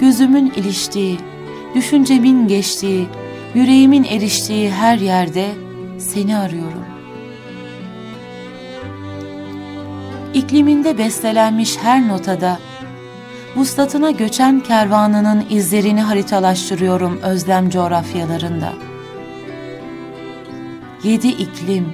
Gözümün 0.00 0.52
iliştiği, 0.56 1.18
düşüncemin 1.74 2.48
geçtiği, 2.48 3.06
yüreğimin 3.54 4.04
eriştiği 4.04 4.70
her 4.70 4.98
yerde 4.98 5.48
seni 5.98 6.36
arıyorum. 6.36 6.84
İkliminde 10.34 10.98
bestelenmiş 10.98 11.78
her 11.78 12.08
notada 12.08 12.58
vuslatına 13.56 14.10
göçen 14.10 14.60
kervanının 14.60 15.44
izlerini 15.50 16.02
haritalaştırıyorum 16.02 17.20
özlem 17.22 17.70
coğrafyalarında. 17.70 18.72
Yedi 21.04 21.28
iklim, 21.28 21.86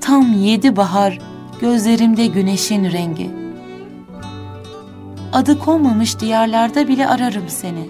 tam 0.00 0.32
yedi 0.32 0.76
bahar, 0.76 1.18
gözlerimde 1.60 2.26
güneşin 2.26 2.84
rengi. 2.84 3.30
Adı 5.32 5.58
konmamış 5.58 6.20
diyarlarda 6.20 6.88
bile 6.88 7.08
ararım 7.08 7.48
seni. 7.48 7.88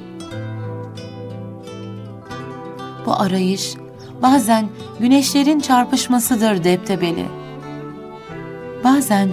Bu 3.06 3.12
arayış 3.14 3.74
bazen 4.22 4.68
güneşlerin 5.00 5.60
çarpışmasıdır 5.60 6.64
deptebeli. 6.64 7.24
Bazen 8.84 9.28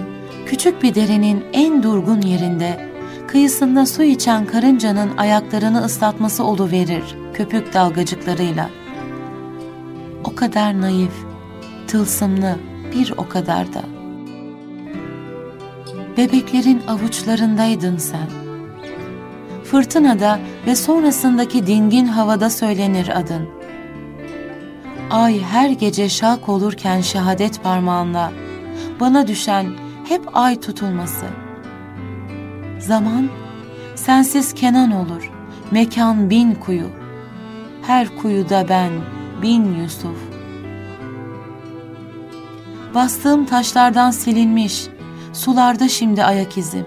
küçük 0.46 0.82
bir 0.82 0.94
derenin 0.94 1.44
en 1.52 1.82
durgun 1.82 2.20
yerinde 2.20 2.90
kıyısında 3.26 3.86
su 3.86 4.02
içen 4.02 4.46
karıncanın 4.46 5.16
ayaklarını 5.16 5.84
ıslatması 5.84 6.44
verir 6.70 7.04
köpük 7.34 7.74
dalgacıklarıyla. 7.74 8.79
O 10.24 10.34
kadar 10.34 10.80
naif, 10.80 11.12
tılsımlı 11.86 12.58
bir 12.94 13.12
o 13.16 13.28
kadar 13.28 13.74
da. 13.74 13.82
Bebeklerin 16.16 16.82
avuçlarındaydın 16.88 17.96
sen. 17.96 18.26
Fırtınada 19.64 20.38
ve 20.66 20.76
sonrasındaki 20.76 21.66
dingin 21.66 22.06
havada 22.06 22.50
söylenir 22.50 23.18
adın. 23.18 23.48
Ay 25.10 25.40
her 25.40 25.70
gece 25.70 26.08
şak 26.08 26.48
olurken 26.48 27.00
şehadet 27.00 27.62
parmağınla 27.62 28.32
bana 29.00 29.26
düşen 29.26 29.66
hep 30.08 30.22
ay 30.36 30.60
tutulması.'' 30.60 31.50
Zaman 32.80 33.28
sensiz 33.94 34.52
Kenan 34.54 34.90
olur, 34.90 35.30
mekan 35.70 36.30
bin 36.30 36.54
kuyu. 36.54 36.86
Her 37.82 38.16
kuyuda 38.16 38.66
ben, 38.68 38.90
bin 39.42 39.74
Yusuf. 39.82 40.16
Bastığım 42.94 43.46
taşlardan 43.46 44.10
silinmiş, 44.10 44.86
sularda 45.32 45.88
şimdi 45.88 46.24
ayak 46.24 46.58
izim. 46.58 46.86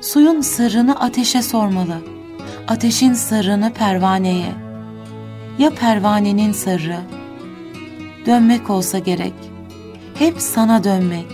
Suyun 0.00 0.40
sırrını 0.40 1.00
ateşe 1.00 1.42
sormalı, 1.42 1.96
ateşin 2.68 3.12
sırrını 3.12 3.72
pervaneye. 3.72 4.52
Ya 5.58 5.70
pervanenin 5.70 6.52
sırrı? 6.52 7.00
Dönmek 8.26 8.70
olsa 8.70 8.98
gerek, 8.98 9.34
hep 10.18 10.40
sana 10.40 10.84
dönmek. 10.84 11.26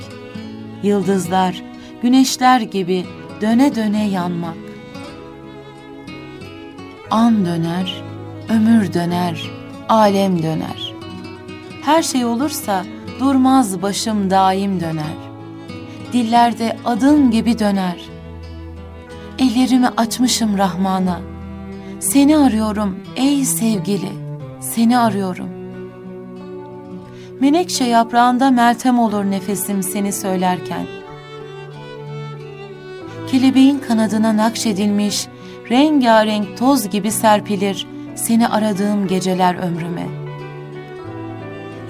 Yıldızlar, 0.82 1.62
güneşler 2.02 2.60
gibi 2.60 3.06
döne 3.40 3.74
döne 3.74 4.08
yanmak. 4.08 4.56
An 7.10 7.46
döner, 7.46 8.09
ömür 8.50 8.92
döner, 8.92 9.50
alem 9.88 10.42
döner. 10.42 10.94
Her 11.82 12.02
şey 12.02 12.24
olursa 12.24 12.84
durmaz 13.20 13.82
başım 13.82 14.30
daim 14.30 14.80
döner. 14.80 15.16
Dillerde 16.12 16.76
adın 16.84 17.30
gibi 17.30 17.58
döner. 17.58 17.96
Ellerimi 19.38 19.88
açmışım 19.88 20.58
Rahman'a. 20.58 21.20
Seni 22.00 22.38
arıyorum 22.38 22.98
ey 23.16 23.44
sevgili, 23.44 24.10
seni 24.60 24.98
arıyorum. 24.98 25.48
Menekşe 27.40 27.84
yaprağında 27.84 28.50
meltem 28.50 28.98
olur 28.98 29.24
nefesim 29.24 29.82
seni 29.82 30.12
söylerken. 30.12 30.86
Kelebeğin 33.30 33.78
kanadına 33.78 34.36
nakşedilmiş 34.36 35.26
rengarenk 35.70 36.58
toz 36.58 36.88
gibi 36.88 37.10
serpilir 37.10 37.86
seni 38.20 38.48
aradığım 38.48 39.06
geceler 39.06 39.54
ömrüme. 39.54 40.06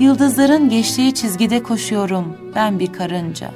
Yıldızların 0.01 0.69
geçtiği 0.69 1.15
çizgide 1.15 1.63
koşuyorum 1.63 2.37
ben 2.55 2.79
bir 2.79 2.93
karınca. 2.93 3.51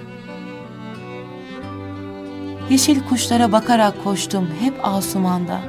Yeşil 2.71 3.01
kuşlara 3.09 3.53
bakarak 3.53 4.05
koştum 4.05 4.49
hep 4.61 4.75
asumanda. 4.83 5.61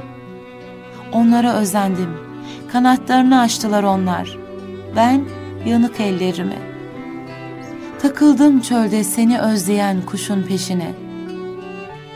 Onlara 1.12 1.54
özendim. 1.54 2.10
Kanatlarını 2.72 3.40
açtılar 3.40 3.82
onlar. 3.82 4.38
Ben 4.96 5.24
yanık 5.66 6.00
ellerimi. 6.00 6.58
Takıldım 8.02 8.60
çölde 8.60 9.04
seni 9.04 9.40
özleyen 9.40 10.02
kuşun 10.06 10.42
peşine. 10.42 10.94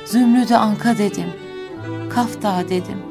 Zümrüdü 0.05 0.55
anka 0.55 0.99
dedim. 0.99 1.29
Kafta 2.11 2.69
dedim. 2.69 3.10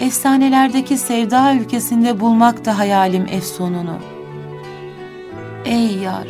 Efsanelerdeki 0.00 0.98
sevda 0.98 1.54
ülkesinde 1.54 2.20
bulmak 2.20 2.64
da 2.64 2.78
hayalim 2.78 3.26
efsununu. 3.30 3.98
Ey 5.64 5.96
yar! 5.96 6.28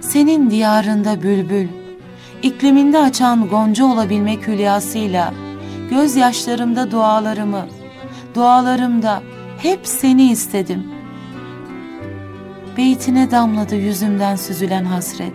Senin 0.00 0.50
diyarında 0.50 1.22
bülbül, 1.22 1.68
ikliminde 2.42 2.98
açan 2.98 3.48
gonca 3.48 3.84
olabilmek 3.84 4.46
hülyasıyla, 4.46 5.34
gözyaşlarımda 5.90 6.90
dualarımı, 6.90 7.66
dualarımda 8.34 9.22
hep 9.58 9.80
seni 9.82 10.30
istedim. 10.30 10.84
Beytine 12.76 13.30
damladı 13.30 13.76
yüzümden 13.76 14.36
süzülen 14.36 14.84
hasret. 14.84 15.34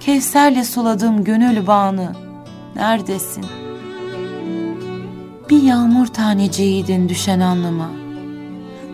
Kevserle 0.00 0.64
suladığım 0.64 1.24
gönül 1.24 1.66
bağını, 1.66 2.12
neredesin? 2.76 3.44
Bir 5.50 5.62
yağmur 5.62 6.06
taneciydin 6.06 7.08
düşen 7.08 7.40
anlıma. 7.40 7.90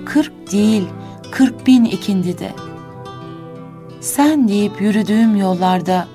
Kırk 0.06 0.52
değil, 0.52 0.84
kırk 1.30 1.66
bin 1.66 1.84
ikindi 1.84 2.38
de. 2.38 2.52
Sen 4.00 4.48
deyip 4.48 4.80
yürüdüğüm 4.80 5.36
yollarda 5.36 6.08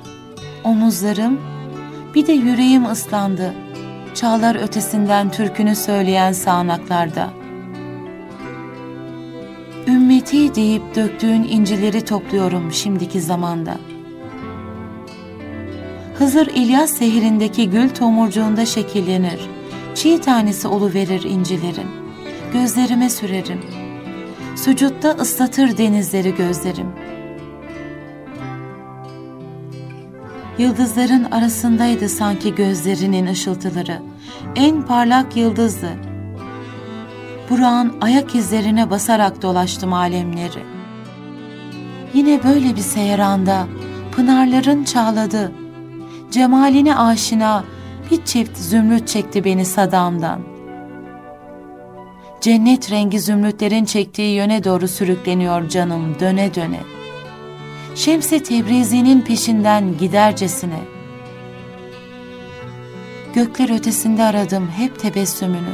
omuzlarım, 0.64 1.40
bir 2.16 2.28
de 2.28 2.32
yüreğim 2.32 2.86
ıslandı. 2.86 3.54
Çağlar 4.16 4.56
ötesinden 4.56 5.32
türkünü 5.32 5.76
söyleyen 5.76 6.32
sağanaklarda. 6.32 7.30
Ümmeti 9.88 10.56
deyip 10.56 10.96
döktüğün 10.96 11.44
incileri 11.44 12.06
topluyorum 12.06 12.72
şimdiki 12.72 13.22
zamanda. 13.22 13.78
Hızır 16.16 16.48
İlyas 16.48 16.92
sehirindeki 16.92 17.70
gül 17.70 17.90
tomurcuğunda 17.90 18.66
şekillenir. 18.66 19.40
Çiğ 19.96 20.22
tanesi 20.22 20.68
verir 20.94 21.24
incilerin. 21.24 21.88
Gözlerime 22.54 23.10
sürerim. 23.10 23.62
Sucutta 24.56 25.10
ıslatır 25.10 25.78
denizleri 25.78 26.36
gözlerim.'' 26.36 27.14
Yıldızların 30.58 31.24
arasındaydı 31.24 32.10
sanki 32.10 32.56
gözlerinin 32.56 33.28
ışıltıları. 33.28 34.02
En 34.56 34.82
parlak 34.82 35.38
yıldızdı. 35.38 35.90
Burak'ın 37.50 37.94
ayak 38.02 38.36
izlerine 38.36 38.90
basarak 38.90 39.42
dolaştım 39.42 39.94
alemleri. 39.94 40.64
Yine 42.14 42.44
böyle 42.44 42.76
bir 42.76 42.82
seyranda 42.82 43.68
pınarların 44.12 44.84
çağladı. 44.84 45.52
Cemaline 46.32 46.96
aşina 46.96 47.64
bir 48.12 48.26
çift 48.26 48.58
zümrüt 48.58 49.08
çekti 49.08 49.46
beni 49.46 49.66
sadamdan. 49.66 50.40
Cennet 52.42 52.92
rengi 52.92 53.20
zümrütlerin 53.20 53.86
çektiği 53.86 54.36
yöne 54.36 54.64
doğru 54.64 54.88
sürükleniyor 54.88 55.70
canım 55.70 56.16
döne 56.20 56.56
döne.'' 56.56 57.04
Şems-i 57.96 58.44
Tebrizi'nin 58.44 59.22
peşinden 59.22 59.98
gidercesine. 59.98 60.80
Gökler 63.34 63.76
ötesinde 63.76 64.24
aradım 64.24 64.70
hep 64.78 65.00
tebessümünü. 65.00 65.74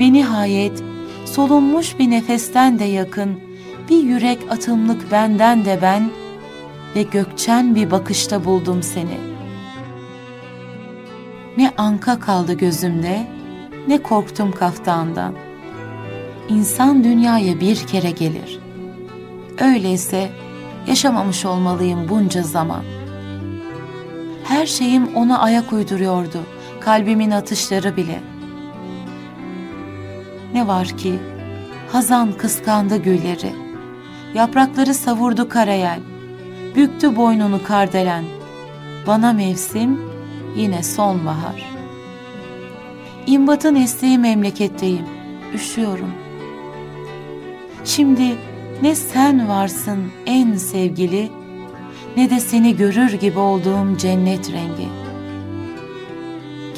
Ve 0.00 0.12
nihayet 0.12 0.82
solunmuş 1.24 1.98
bir 1.98 2.10
nefesten 2.10 2.78
de 2.78 2.84
yakın, 2.84 3.40
bir 3.90 4.02
yürek 4.02 4.38
atımlık 4.50 5.12
benden 5.12 5.64
de 5.64 5.78
ben 5.82 6.10
ve 6.96 7.02
gökçen 7.02 7.74
bir 7.74 7.90
bakışta 7.90 8.44
buldum 8.44 8.82
seni. 8.82 9.35
Ne 11.56 11.72
anka 11.76 12.20
kaldı 12.20 12.52
gözümde, 12.52 13.26
ne 13.88 14.02
korktum 14.02 14.52
kaftandan. 14.52 15.34
İnsan 16.48 17.04
dünyaya 17.04 17.60
bir 17.60 17.76
kere 17.76 18.10
gelir. 18.10 18.60
Öyleyse 19.60 20.30
yaşamamış 20.86 21.44
olmalıyım 21.44 22.08
bunca 22.08 22.42
zaman. 22.42 22.82
Her 24.44 24.66
şeyim 24.66 25.14
ona 25.14 25.38
ayak 25.38 25.72
uyduruyordu, 25.72 26.40
kalbimin 26.80 27.30
atışları 27.30 27.96
bile. 27.96 28.20
Ne 30.54 30.66
var 30.66 30.88
ki, 30.88 31.18
hazan 31.92 32.32
kıskandı 32.32 32.96
gülleri, 32.96 33.52
yaprakları 34.34 34.94
savurdu 34.94 35.48
karayel, 35.48 36.00
büktü 36.76 37.16
boynunu 37.16 37.62
kardelen, 37.62 38.24
bana 39.06 39.32
mevsim 39.32 40.05
yine 40.56 40.82
sonbahar. 40.82 41.76
İmbatın 43.26 43.74
estiği 43.74 44.18
memleketteyim, 44.18 45.06
üşüyorum. 45.54 46.12
Şimdi 47.84 48.36
ne 48.82 48.94
sen 48.94 49.48
varsın 49.48 50.12
en 50.26 50.54
sevgili 50.54 51.30
ne 52.16 52.30
de 52.30 52.40
seni 52.40 52.76
görür 52.76 53.12
gibi 53.12 53.38
olduğum 53.38 53.96
cennet 53.98 54.52
rengi. 54.52 54.88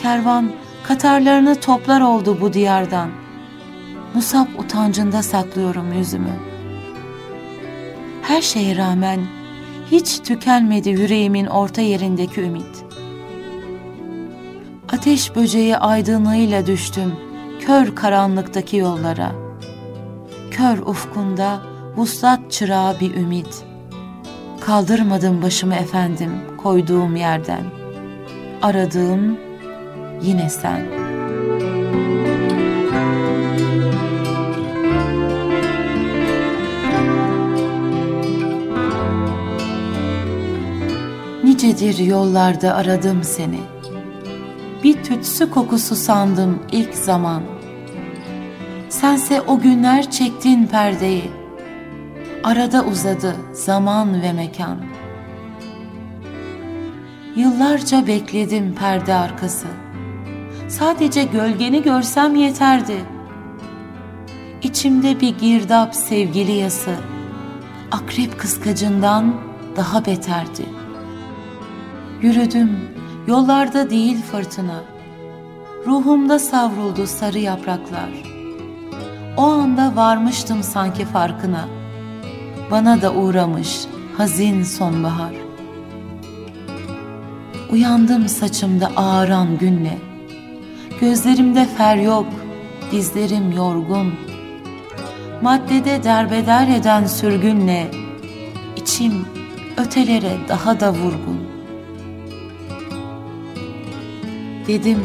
Kervan 0.03 0.51
katarlarını 0.83 1.55
toplar 1.55 2.01
oldu 2.01 2.39
bu 2.41 2.53
diyardan. 2.53 3.09
Musab 4.15 4.47
utancında 4.59 5.23
saklıyorum 5.23 5.93
yüzümü. 5.93 6.37
Her 8.23 8.43
şeye 8.43 8.77
rağmen 8.77 9.21
hiç 9.91 10.19
tükenmedi 10.19 10.89
yüreğimin 10.89 11.47
orta 11.47 11.81
yerindeki 11.81 12.41
ümit. 12.41 12.88
Ateş 14.99 15.37
böceği 15.37 15.77
aydınlığıyla 15.77 16.67
düştüm 16.67 17.15
kör 17.61 17.95
karanlıktaki 17.95 18.77
yollara. 18.77 19.33
Kör 20.51 20.79
ufkunda 20.79 21.61
vuslat 21.97 22.53
çırağı 22.53 23.01
bir 23.01 23.15
ümit. 23.15 23.65
Kaldırmadım 24.61 25.43
başımı 25.43 25.75
efendim 25.75 26.31
koyduğum 26.63 27.17
yerden. 27.17 27.63
Aradığım 28.63 29.39
yine 30.23 30.51
sen. 30.51 30.87
Nicedir 41.45 41.99
yollarda 41.99 42.75
aradım 42.75 43.23
seni. 43.23 43.78
Bir 44.85 45.03
tütsü 45.03 45.51
kokusu 45.51 45.97
sandım 45.97 46.63
ilk 46.73 46.95
zaman. 46.95 47.43
Sense 48.89 49.41
o 49.41 49.61
günler 49.61 50.11
çektin 50.11 50.67
perdeyi 50.67 51.39
Arada 52.45 52.85
uzadı 52.85 53.37
zaman 53.53 54.23
ve 54.23 54.33
mekan. 54.33 54.79
Yıllarca 57.37 58.07
bekledim 58.07 58.75
perde 58.75 59.15
arkası. 59.15 59.67
Sadece 60.69 61.25
gölgeni 61.25 61.83
görsem 61.83 62.35
yeterdi. 62.35 63.05
İçimde 64.63 65.21
bir 65.21 65.39
girdap 65.39 65.95
sevgili 65.95 66.53
yası. 66.53 66.95
Akrep 67.93 68.39
kıskacından 68.39 69.35
daha 69.77 70.07
beterdi. 70.07 70.67
Yürüdüm, 72.23 72.71
yollarda 73.29 73.91
değil 73.91 74.23
fırtına. 74.23 74.83
Ruhumda 75.87 76.39
savruldu 76.39 77.07
sarı 77.07 77.39
yapraklar. 77.39 78.11
O 79.37 79.43
anda 79.43 79.97
varmıştım 79.97 80.63
sanki 80.63 81.05
farkına.'' 81.05 81.79
bana 82.71 83.03
da 83.03 83.15
uğramış 83.15 83.81
hazin 84.17 84.63
sonbahar. 84.63 85.35
Uyandım 87.73 88.29
saçımda 88.29 88.91
ağıran 88.97 89.59
günle, 89.59 89.99
gözlerimde 91.01 91.67
fer 91.67 91.97
yok, 91.97 92.27
dizlerim 92.93 93.53
yorgun. 93.53 94.15
Maddede 95.43 96.05
derbeder 96.05 96.69
eden 96.69 97.07
sürgünle 97.07 97.91
içim 98.77 99.27
ötelere 99.77 100.37
daha 100.49 100.81
da 100.81 100.93
vurgun. 100.93 101.48
Dedim 104.69 104.99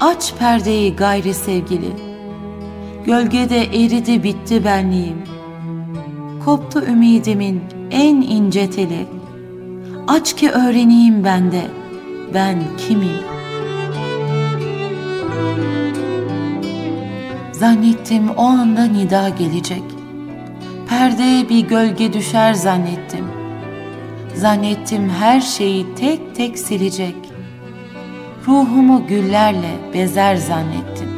aç 0.00 0.34
perdeyi 0.38 0.96
gayri 0.96 1.34
sevgili. 1.34 1.92
Gölgede 3.06 3.64
eridi 3.64 4.22
bitti 4.22 4.64
benliğim. 4.64 5.16
Koptu 6.44 6.82
ümidimin 6.84 7.60
en 7.90 8.16
ince 8.16 8.70
teli. 8.70 9.06
Aç 10.08 10.36
ki 10.36 10.50
öğreneyim 10.50 11.24
ben 11.24 11.52
de 11.52 11.62
ben 12.34 12.62
kimim? 12.78 13.16
Zannettim 17.52 18.30
o 18.30 18.44
anda 18.44 18.84
nida 18.84 19.28
gelecek. 19.28 19.82
Perdeye 20.88 21.48
bir 21.48 21.68
gölge 21.68 22.12
düşer 22.12 22.54
zannettim. 22.54 23.24
Zannettim 24.34 25.08
her 25.08 25.40
şeyi 25.40 25.94
tek 25.94 26.34
tek 26.34 26.58
silecek. 26.58 27.31
Ruhumu 28.46 29.06
güllerle 29.06 29.70
bezer 29.94 30.36
zannettim. 30.36 31.08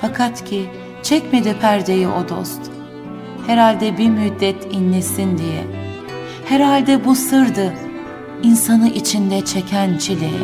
Fakat 0.00 0.44
ki 0.44 0.66
çekmedi 1.02 1.56
perdeyi 1.60 2.08
o 2.08 2.28
dost. 2.28 2.60
Herhalde 3.46 3.98
bir 3.98 4.08
müddet 4.08 4.74
inlesin 4.74 5.38
diye. 5.38 5.64
Herhalde 6.44 7.04
bu 7.04 7.14
sırdı 7.14 7.72
insanı 8.42 8.88
içinde 8.88 9.44
çeken 9.44 9.98
çileye. 9.98 10.42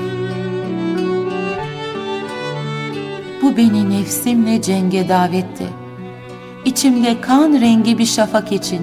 Bu 3.43 3.57
beni 3.57 3.91
nefsimle 3.91 4.62
cenge 4.62 5.09
davetti. 5.09 5.66
İçimde 6.64 7.20
kan 7.20 7.61
rengi 7.61 7.99
bir 7.99 8.07
şafak 8.07 8.53
için. 8.53 8.83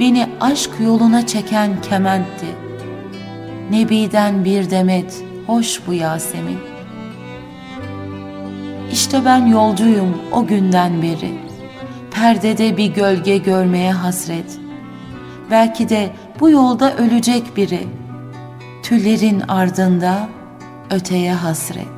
Beni 0.00 0.26
aşk 0.40 0.70
yoluna 0.80 1.26
çeken 1.26 1.82
kementti. 1.82 2.63
Nebi'den 3.70 4.44
bir 4.44 4.70
demet, 4.70 5.24
hoş 5.46 5.80
bu 5.86 5.92
Yasemin. 5.92 6.58
İşte 8.92 9.24
ben 9.24 9.46
yolcuyum 9.46 10.22
o 10.32 10.46
günden 10.46 11.02
beri. 11.02 11.38
Perdede 12.10 12.76
bir 12.76 12.94
gölge 12.94 13.38
görmeye 13.38 13.92
hasret. 13.92 14.58
Belki 15.50 15.88
de 15.88 16.10
bu 16.40 16.50
yolda 16.50 16.96
ölecek 16.96 17.56
biri. 17.56 17.80
Tüllerin 18.82 19.40
ardında 19.40 20.28
öteye 20.90 21.32
hasret. 21.32 21.93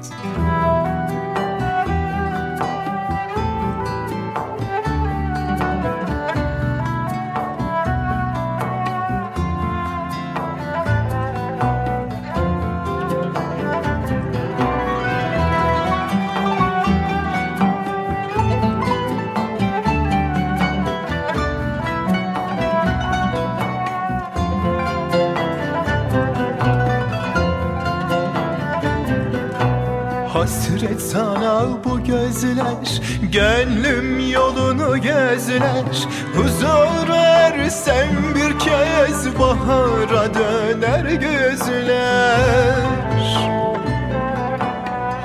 Bu 31.84 32.04
gözler 32.04 33.00
Gönlüm 33.32 34.30
yolunu 34.30 35.00
gözler. 35.00 36.08
Huzur 36.36 37.08
ersem 37.14 38.34
bir 38.34 38.58
kez 38.58 39.38
Bahara 39.38 40.34
döner 40.34 41.04
gözler. 41.04 42.36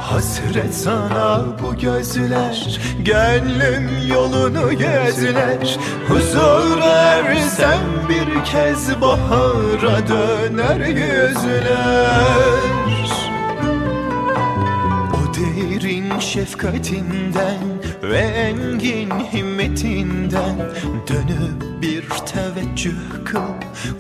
Hasret 0.02 0.76
sana 0.76 1.46
bu 1.64 1.76
gözler 1.76 2.80
Gönlüm 3.00 3.90
yolunu 4.08 4.70
gözler. 4.70 5.78
Huzur 6.08 6.82
ersem 6.82 7.82
bir 8.10 8.46
kez 8.46 9.02
Bahara 9.02 10.08
döner 10.08 10.88
gözler 10.90 12.81
şefkatinden 16.34 17.60
ve 18.04 18.18
engin 18.18 19.10
himmetinden 19.10 20.58
Dönüp 21.08 21.82
bir 21.82 22.10
teveccüh 22.10 23.26
kıl 23.26 23.54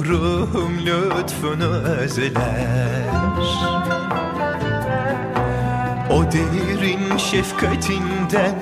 ruhum 0.05 0.77
lütfunu 0.85 1.65
özler 1.65 3.07
O 6.11 6.23
derin 6.23 7.17
şefkatinden 7.17 8.55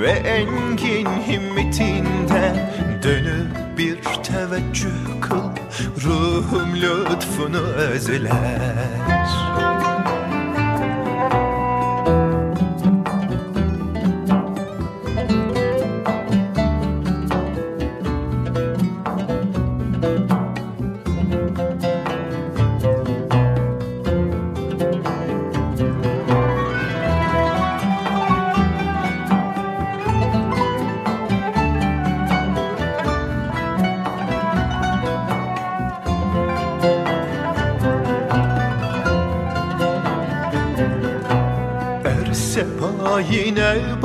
ve 0.00 0.10
engin 0.10 1.06
himmetinden 1.06 2.72
Dönüp 3.02 3.78
bir 3.78 4.02
teveccüh 4.22 5.20
kıl 5.20 5.50
ruhum 6.04 6.76
lütfunu 6.76 7.62
özler 7.62 8.96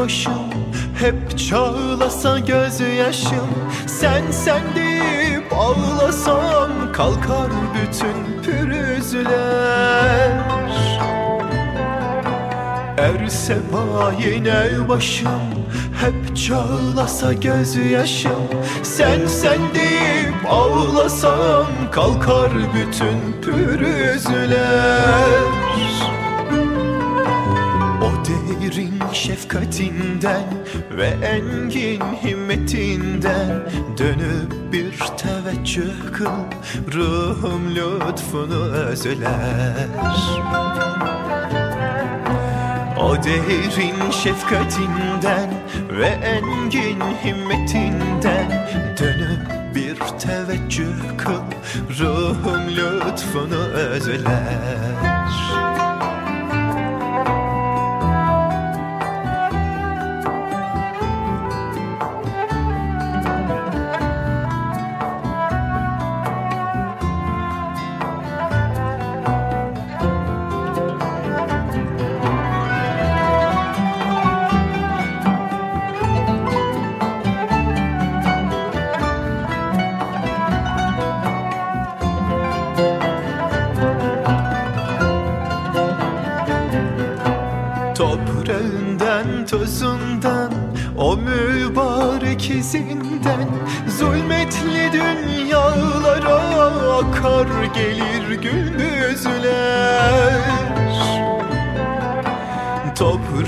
başım. 0.04 0.34
Hep 1.00 1.40
çağlasa 1.40 2.40
gözyaşım 2.40 3.48
Sen 3.88 4.32
sen 4.32 4.62
deyip 4.76 5.54
ağlasam 5.54 6.72
Kalkar 6.94 7.52
bütün 7.76 8.42
pürüzler. 8.44 10.32
Er 12.98 13.28
sepa 13.28 14.14
yine 14.26 14.90
başım. 14.90 15.42
Hep 16.02 16.38
çağlasa 16.38 17.34
gözyaşım 17.34 18.48
Sen 18.84 19.28
sen 19.28 19.60
deyip 19.74 20.36
ağlasam 20.50 21.66
Kalkar 21.92 22.52
bütün 22.76 23.42
pürüzler 23.42 24.92
derin 28.72 29.14
şefkatinden 29.14 30.44
ve 30.98 31.06
engin 31.06 32.02
himmetinden 32.24 33.50
Dönüp 33.98 34.74
bir 34.74 35.00
teveccüh 35.18 36.14
kıl 36.14 36.44
ruhum 36.94 37.76
lütfunu 37.76 38.64
özler. 38.64 39.88
O 43.00 43.16
derin 43.24 44.12
şefkatinden 44.12 45.50
ve 45.90 46.08
engin 46.08 47.02
himmetinden 47.26 48.68
Dönüp 49.00 49.76
bir 49.76 49.96
teveccüh 50.20 51.18
kıl 51.18 51.44
ruhum 52.00 52.68
lütfunu 52.68 53.64
özler 53.74 55.11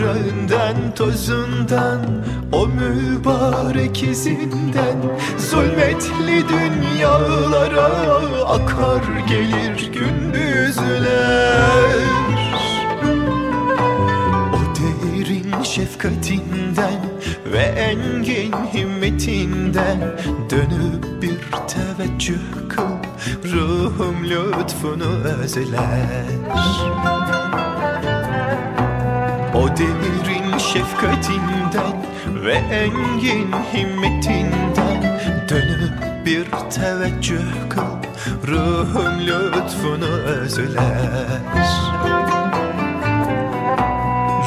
Toprağından 0.04 0.96
tozundan 0.96 2.00
o 2.52 2.68
mübarek 2.68 4.04
izinden. 4.04 4.98
Zulmetli 5.38 6.44
dünyalara 6.50 7.90
akar 8.48 9.02
gelir 9.28 9.92
gündüzler. 9.94 11.04
O 14.54 14.76
derin 14.76 15.64
şefkatinden 15.64 17.02
ve 17.54 17.62
engin 17.62 18.54
himmetinden 18.74 20.00
Dönüp 20.50 21.22
bir 21.22 21.40
teveccüh 21.68 22.70
kıl 22.70 22.94
ruhum 23.54 24.16
lütfunu 24.24 25.24
özler 25.24 27.23
şefkatinden 31.14 32.06
ve 32.46 32.54
engin 32.54 33.52
himmetinden 33.74 35.20
Dönüp 35.50 36.26
bir 36.26 36.46
teveccüh 36.70 37.70
kıl 37.70 37.82
Ruhum 38.48 39.20
lütfunu 39.20 40.06
özler. 40.06 41.42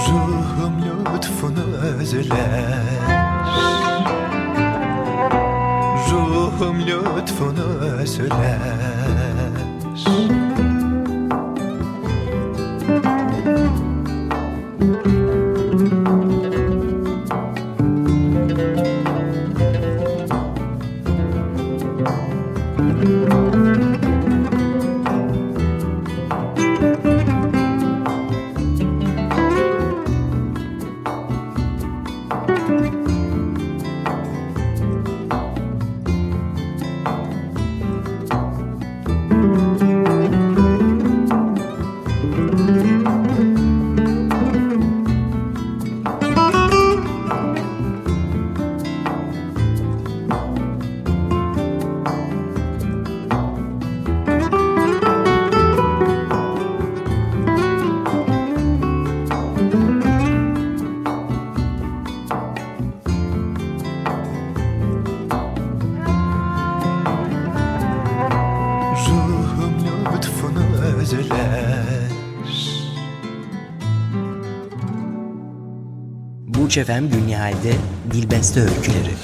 Ruhum 0.08 0.82
lütfunu 1.14 1.76
özler. 1.76 2.82
Ruhum 6.10 6.80
lütfunu 6.80 7.78
özler 7.80 9.25
Efem 76.78 77.10
Günnihal'de 77.10 77.72
Dilbeste 78.12 78.60
Öyküleri 78.60 79.14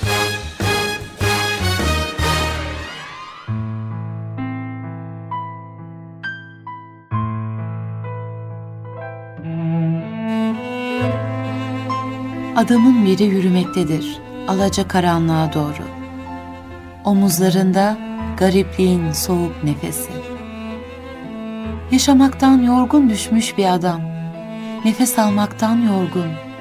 Adamın 12.56 13.06
biri 13.06 13.24
yürümektedir 13.24 14.18
alaca 14.48 14.88
karanlığa 14.88 15.52
doğru. 15.52 15.84
Omuzlarında 17.04 17.98
garipliğin 18.36 19.12
soğuk 19.12 19.64
nefesi. 19.64 20.10
Yaşamaktan 21.90 22.62
yorgun 22.62 23.10
düşmüş 23.10 23.58
bir 23.58 23.74
adam. 23.74 24.00
Nefes 24.84 25.18
almaktan 25.18 25.76
yorgun. 25.76 26.51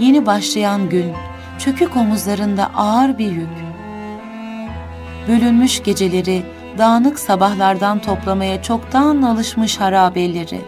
Yeni 0.00 0.26
başlayan 0.26 0.88
gün 0.88 1.12
çökük 1.58 1.96
omuzlarında 1.96 2.70
ağır 2.74 3.18
bir 3.18 3.32
yük. 3.32 3.48
Bölünmüş 5.28 5.82
geceleri 5.82 6.42
dağınık 6.78 7.18
sabahlardan 7.18 7.98
toplamaya 7.98 8.62
çoktan 8.62 9.22
alışmış 9.22 9.80
harabeleri. 9.80 10.60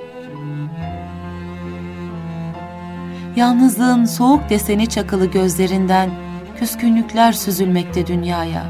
Yalnızlığın 3.36 4.04
soğuk 4.04 4.50
deseni 4.50 4.86
çakılı 4.86 5.26
gözlerinden 5.26 6.10
küskünlükler 6.58 7.32
süzülmekte 7.32 8.06
dünyaya. 8.06 8.64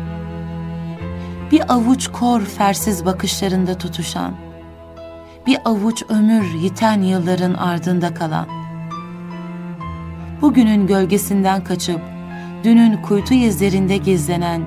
Bir 1.53 1.73
avuç 1.73 2.09
kor 2.09 2.41
fersiz 2.41 3.05
bakışlarında 3.05 3.79
tutuşan, 3.79 4.33
bir 5.47 5.59
avuç 5.65 6.03
ömür 6.09 6.55
yiten 6.55 7.03
yılların 7.03 7.55
ardında 7.55 8.15
kalan. 8.15 8.58
Bugünün 10.43 10.87
gölgesinden 10.87 11.65
kaçıp, 11.65 12.01
dünün 12.65 13.03
kuytu 13.03 13.35
izlerinde 13.35 13.97
gizlenen, 13.97 14.63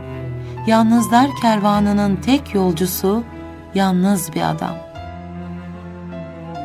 yalnızlar 0.67 1.29
kervanının 1.41 2.15
tek 2.15 2.55
yolcusu, 2.55 3.23
yalnız 3.75 4.33
bir 4.33 4.49
adam. 4.49 4.75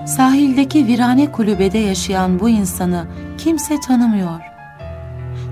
Sahildeki 0.07 0.87
virane 0.87 1.33
kulübede 1.33 1.79
yaşayan 1.79 2.41
bu 2.41 2.49
insanı 2.49 3.07
kimse 3.39 3.81
tanımıyor. 3.81 4.41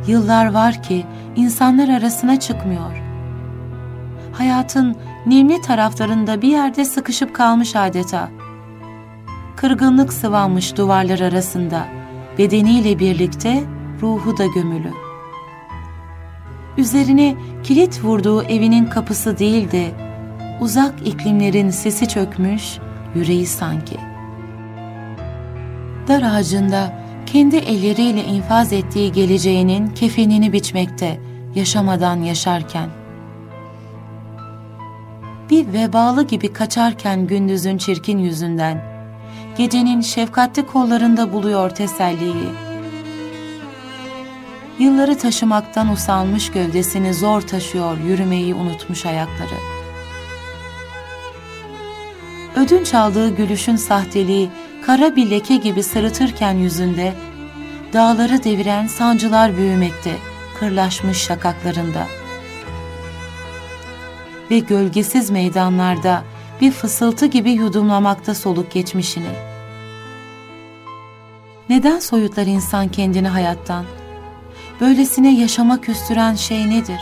Yıllar 0.07 0.53
var 0.53 0.83
ki 0.83 1.07
insanlar 1.37 1.89
arasına 1.89 2.41
çıkmıyor. 2.41 3.03
Hayatın 4.33 4.97
nemli 5.27 5.61
taraflarında 5.61 6.43
bir 6.43 6.49
yerde 6.49 6.85
sıkışıp 6.85 7.35
kalmış 7.35 7.77
adeta. 7.77 8.29
Kırgınlık 9.57 10.13
sıvanmış 10.13 10.77
duvarlar 10.77 11.21
arasında, 11.21 11.85
bedeniyle 12.39 12.99
birlikte 12.99 13.64
ruhu 14.03 14.39
da 14.39 14.47
gömülü. 14.47 14.93
Üzerine 16.78 17.35
kilit 17.62 18.05
vurduğu 18.05 18.43
evinin 18.43 18.87
kapısı 18.87 19.39
değildi, 19.39 19.95
uzak 20.61 20.95
iklimlerin 21.07 21.70
sesi 21.70 22.09
çökmüş, 22.09 22.78
yüreği 23.14 23.47
sanki. 23.47 23.97
Dar 26.09 26.22
ağacında 26.22 27.05
kendi 27.26 27.57
elleriyle 27.57 28.24
infaz 28.24 28.72
ettiği 28.72 29.12
geleceğinin 29.12 29.89
kefenini 29.89 30.53
biçmekte, 30.53 31.20
yaşamadan 31.55 32.16
yaşarken. 32.16 32.89
Bir 35.51 35.72
vebalı 35.72 36.26
gibi 36.26 36.53
kaçarken 36.53 37.26
gündüzün 37.26 37.78
çirkin 37.78 38.18
yüzünden, 38.18 38.93
gecenin 39.59 40.01
şefkatli 40.01 40.67
kollarında 40.67 41.33
buluyor 41.33 41.71
teselliyi. 41.71 42.49
Yılları 44.79 45.19
taşımaktan 45.19 45.89
usanmış 45.89 46.53
gövdesini 46.53 47.15
zor 47.15 47.41
taşıyor 47.41 47.99
yürümeyi 47.99 48.55
unutmuş 48.55 49.07
ayakları. 49.07 49.59
Ödünç 52.57 52.95
aldığı 52.95 53.37
gülüşün 53.37 53.77
sahteliği 53.77 54.51
kara 54.87 55.17
bir 55.17 55.31
leke 55.31 55.57
gibi 55.57 55.83
sırıtırken 55.83 56.53
yüzünde, 56.53 57.13
dağları 57.93 58.45
deviren 58.45 58.87
sancılar 58.87 59.57
büyümekte, 59.57 60.17
kırlaşmış 60.61 61.19
şakaklarında. 61.19 62.07
Ve 64.51 64.59
gölgesiz 64.59 65.31
meydanlarda 65.31 66.25
bir 66.61 66.71
fısıltı 66.71 67.27
gibi 67.27 67.51
yudumlamakta 67.51 68.35
soluk 68.35 68.73
geçmişini. 68.73 69.31
Neden 71.69 71.99
soyutlar 71.99 72.47
insan 72.47 72.89
kendini 72.89 73.29
hayattan? 73.29 73.85
Böylesine 74.81 75.41
yaşama 75.41 75.81
küstüren 75.81 76.35
şey 76.35 76.71
nedir? 76.71 77.01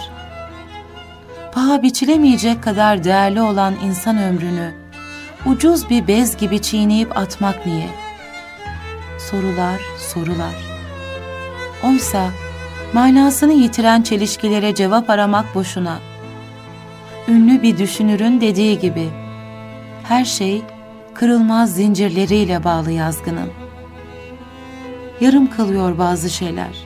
Paha 1.53 1.83
biçilemeyecek 1.83 2.63
kadar 2.63 3.05
değerli 3.05 3.41
olan 3.41 3.75
insan 3.85 4.19
ömrünü, 4.19 4.75
ucuz 5.47 5.91
bir 5.91 6.09
bez 6.09 6.37
gibi 6.37 6.63
çiğneyip 6.63 7.19
atmak 7.19 7.67
niye? 7.67 7.89
Sorular, 9.31 9.81
sorular. 9.99 10.55
Oysa 11.85 12.31
Manasını 12.93 13.53
yitiren 13.53 14.03
çelişkilere 14.03 14.75
cevap 14.75 15.11
aramak 15.11 15.55
boşuna. 15.55 15.99
Ünlü 17.29 17.63
bir 17.63 17.79
düşünürün 17.79 18.41
dediği 18.41 18.79
gibi, 18.79 19.09
her 20.13 20.25
şey 20.25 20.63
kırılmaz 21.15 21.75
zincirleriyle 21.75 22.65
bağlı 22.65 22.93
yazgının. 22.93 23.51
Yarım 25.21 25.51
kalıyor 25.51 25.99
bazı 25.99 26.31
şeyler. 26.31 26.85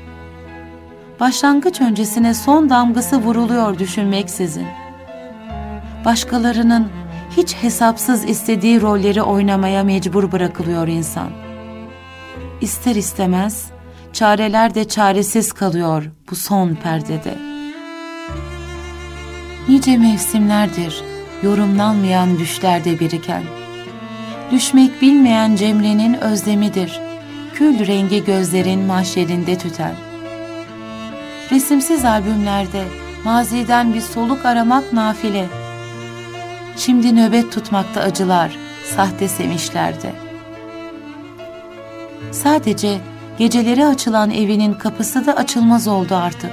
Başlangıç 1.20 1.80
öncesine 1.80 2.34
son 2.34 2.70
damgası 2.70 3.16
vuruluyor 3.16 3.78
düşünmeksizin. 3.78 4.66
Başkalarının 6.04 6.88
hiç 7.36 7.54
hesapsız 7.54 8.24
istediği 8.24 8.80
rolleri 8.80 9.22
oynamaya 9.22 9.84
mecbur 9.84 10.32
bırakılıyor 10.32 10.88
insan. 10.88 11.28
İster 12.60 12.94
istemez 12.94 13.66
çareler 14.12 14.74
de 14.74 14.88
çaresiz 14.88 15.52
kalıyor 15.52 16.10
bu 16.30 16.36
son 16.36 16.74
perdede. 16.74 17.34
Nice 19.68 19.98
mevsimlerdir 19.98 21.15
yorumlanmayan 21.46 22.38
düşlerde 22.38 23.00
biriken. 23.00 23.42
Düşmek 24.50 25.02
bilmeyen 25.02 25.56
Cemre'nin 25.56 26.14
özlemidir, 26.14 27.00
kül 27.54 27.86
rengi 27.86 28.24
gözlerin 28.24 28.80
mahşerinde 28.80 29.58
tüten. 29.58 29.94
Resimsiz 31.50 32.04
albümlerde 32.04 32.84
maziden 33.24 33.94
bir 33.94 34.00
soluk 34.00 34.46
aramak 34.46 34.92
nafile. 34.92 35.46
Şimdi 36.76 37.16
nöbet 37.16 37.52
tutmakta 37.52 38.00
acılar, 38.00 38.56
sahte 38.96 39.28
sevinçlerde. 39.28 40.12
Sadece 42.32 42.98
geceleri 43.38 43.86
açılan 43.86 44.30
evinin 44.30 44.74
kapısı 44.74 45.26
da 45.26 45.36
açılmaz 45.36 45.88
oldu 45.88 46.14
artık. 46.14 46.50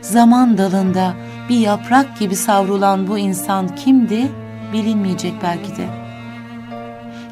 Zaman 0.00 0.58
dalında 0.58 1.14
bir 1.48 1.58
yaprak 1.58 2.18
gibi 2.18 2.36
savrulan 2.36 3.06
bu 3.06 3.18
insan 3.18 3.76
kimdi 3.76 4.32
bilinmeyecek 4.72 5.34
belki 5.42 5.76
de. 5.76 5.86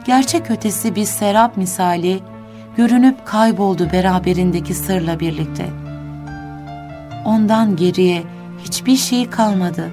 Gerçek 0.04 0.50
ötesi 0.50 0.94
bir 0.94 1.04
serap 1.04 1.56
misali 1.56 2.20
görünüp 2.76 3.26
kayboldu 3.26 3.88
beraberindeki 3.92 4.74
sırla 4.74 5.20
birlikte. 5.20 5.66
Ondan 7.24 7.76
geriye 7.76 8.22
hiçbir 8.64 8.96
şey 8.96 9.30
kalmadı. 9.30 9.90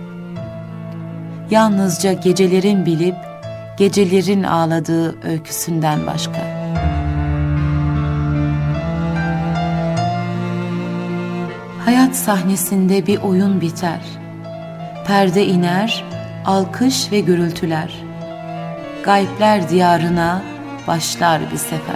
Yalnızca 1.52 2.14
gecelerin 2.14 2.86
bilip 2.86 3.16
gecelerin 3.78 4.44
ağladığı 4.44 5.28
öyküsünden 5.28 6.08
başka.'' 6.08 6.61
Hayat 12.12 12.24
sahnesinde 12.24 13.08
bir 13.08 13.18
oyun 13.22 13.62
biter. 13.62 14.02
Perde 15.08 15.46
iner, 15.46 16.06
alkış 16.46 17.12
ve 17.12 17.20
gürültüler. 17.20 18.04
Gaypler 19.04 19.70
diyarına 19.70 20.42
başlar 20.88 21.42
bir 21.52 21.58
sefer. 21.58 21.96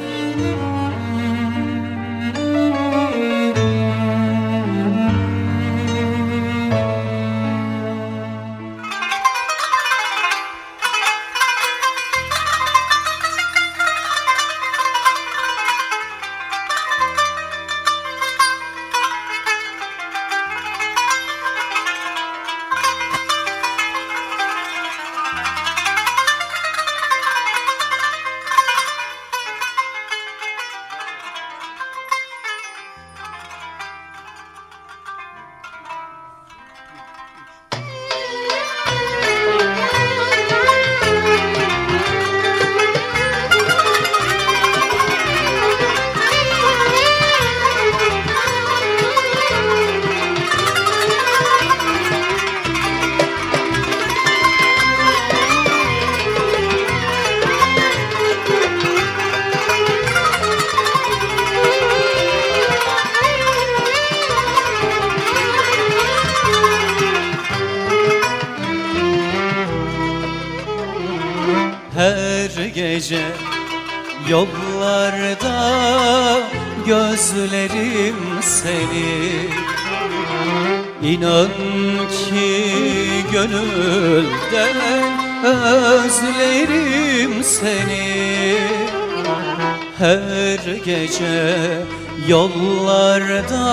Gece 91.06 91.84
yollarda 92.28 93.66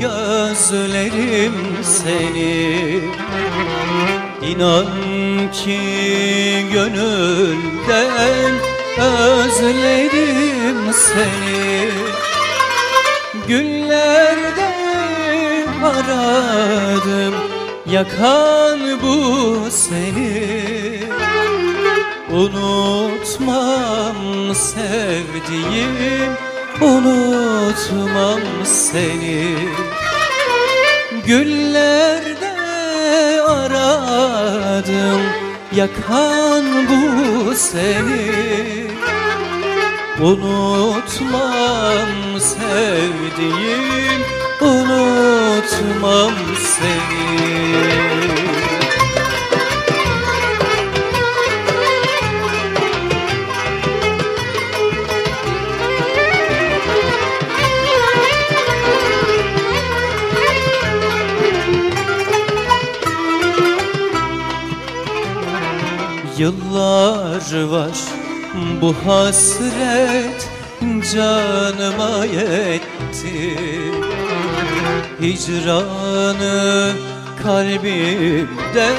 gözlerim 0.00 1.54
seni. 1.82 3.00
İnan 4.50 4.86
ki 5.52 5.80
gönülden 6.72 8.52
özledim 8.98 10.78
seni. 10.92 11.90
Günlerde 13.48 14.70
aradım 15.84 17.34
yakan 17.90 18.80
bu 19.02 19.70
seni 19.70 20.85
Unutmam 22.36 24.16
sevdiğim, 24.54 26.32
unutmam 26.80 28.40
seni. 28.64 29.56
Güllerde 31.26 32.56
aradım 33.42 35.20
Yakan 35.76 36.64
bu 36.88 37.54
seni. 37.54 38.86
Unutmam 40.20 42.40
sevdiğim 42.40 44.20
Unutmam 44.60 46.32
seni 46.58 48.65
Yıllar 66.38 67.64
var. 67.70 67.98
Bu 68.82 68.94
hasret 69.06 70.48
canıma 71.12 72.24
yetti. 72.24 73.58
Hicranı 75.20 76.92
kalbimde 77.42 78.90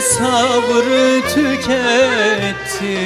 sabrı 0.00 1.20
tüketti. 1.28 2.98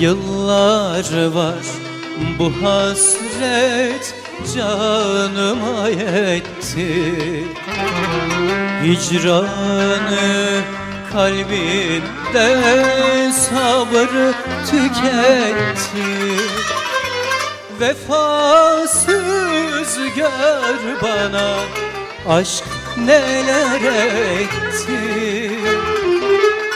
Yıllar 0.00 1.26
var. 1.34 1.64
Bu 2.38 2.52
hasret 2.62 4.14
canıma 4.54 5.88
yetti. 5.88 7.14
Hicranı 8.84 10.64
kalbinde 11.14 12.48
sabır 13.32 14.10
tüketti. 14.70 16.08
Vefasız 17.80 19.44
rüzgar 19.94 21.02
bana 21.02 21.54
Aşk 22.28 22.64
neler 22.96 23.80
etti. 23.80 25.50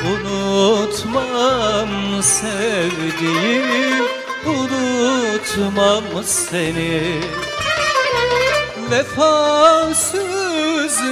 Unutmam 0.07 1.91
sevdiğim 2.22 4.05
Unutmam 4.47 6.05
seni. 6.24 7.20
Vefasız 8.91 10.18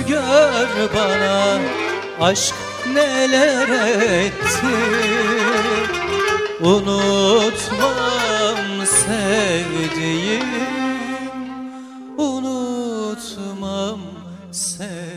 gör 0.09 0.69
bana 0.95 1.59
Aşk 2.21 2.55
neler 2.95 3.69
etti 4.25 4.77
Unutmam 6.61 8.07
sevdiğim 8.87 10.47
Unutmam 12.19 14.01
seni 14.53 15.17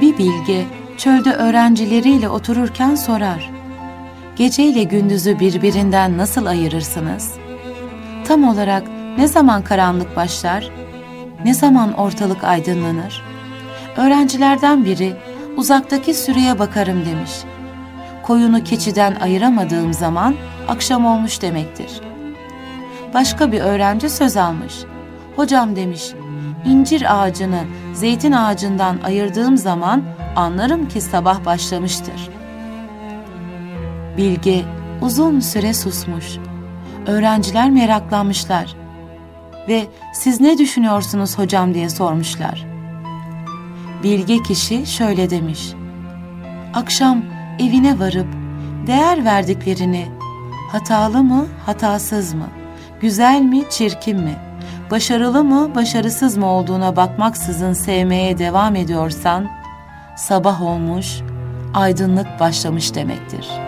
Bir 0.00 0.18
bilge 0.18 0.64
çölde 0.98 1.32
öğrencileriyle 1.32 2.28
otururken 2.28 2.94
sorar. 2.94 3.53
Geceyle 4.36 4.82
gündüzü 4.82 5.40
birbirinden 5.40 6.18
nasıl 6.18 6.46
ayırırsınız? 6.46 7.34
Tam 8.24 8.48
olarak 8.48 8.82
ne 9.18 9.28
zaman 9.28 9.62
karanlık 9.64 10.16
başlar? 10.16 10.70
Ne 11.44 11.54
zaman 11.54 11.92
ortalık 11.92 12.44
aydınlanır? 12.44 13.22
Öğrencilerden 13.96 14.84
biri 14.84 15.16
uzaktaki 15.56 16.14
sürüye 16.14 16.58
bakarım 16.58 17.04
demiş. 17.06 17.30
Koyunu 18.22 18.64
keçiden 18.64 19.14
ayıramadığım 19.14 19.92
zaman 19.92 20.34
akşam 20.68 21.06
olmuş 21.06 21.42
demektir. 21.42 22.00
Başka 23.14 23.52
bir 23.52 23.60
öğrenci 23.60 24.10
söz 24.10 24.36
almış. 24.36 24.74
Hocam 25.36 25.76
demiş, 25.76 26.12
incir 26.66 27.22
ağacını 27.22 27.60
zeytin 27.94 28.32
ağacından 28.32 28.98
ayırdığım 29.04 29.56
zaman 29.56 30.02
anlarım 30.36 30.88
ki 30.88 31.00
sabah 31.00 31.44
başlamıştır. 31.44 32.33
Bilge 34.16 34.64
uzun 35.00 35.40
süre 35.40 35.74
susmuş. 35.74 36.36
Öğrenciler 37.06 37.70
meraklanmışlar 37.70 38.76
ve 39.68 39.86
siz 40.14 40.40
ne 40.40 40.58
düşünüyorsunuz 40.58 41.38
hocam 41.38 41.74
diye 41.74 41.88
sormuşlar. 41.88 42.66
Bilge 44.02 44.42
kişi 44.42 44.86
şöyle 44.86 45.30
demiş. 45.30 45.72
Akşam 46.74 47.22
evine 47.58 47.98
varıp 47.98 48.26
değer 48.86 49.24
verdiklerini 49.24 50.08
hatalı 50.72 51.22
mı, 51.22 51.46
hatasız 51.66 52.34
mı, 52.34 52.46
güzel 53.00 53.40
mi, 53.40 53.62
çirkin 53.70 54.18
mi, 54.20 54.36
başarılı 54.90 55.44
mı, 55.44 55.74
başarısız 55.74 56.36
mı 56.36 56.46
olduğuna 56.46 56.96
bakmaksızın 56.96 57.72
sevmeye 57.72 58.38
devam 58.38 58.76
ediyorsan 58.76 59.48
sabah 60.16 60.62
olmuş, 60.62 61.20
aydınlık 61.74 62.40
başlamış 62.40 62.94
demektir. 62.94 63.63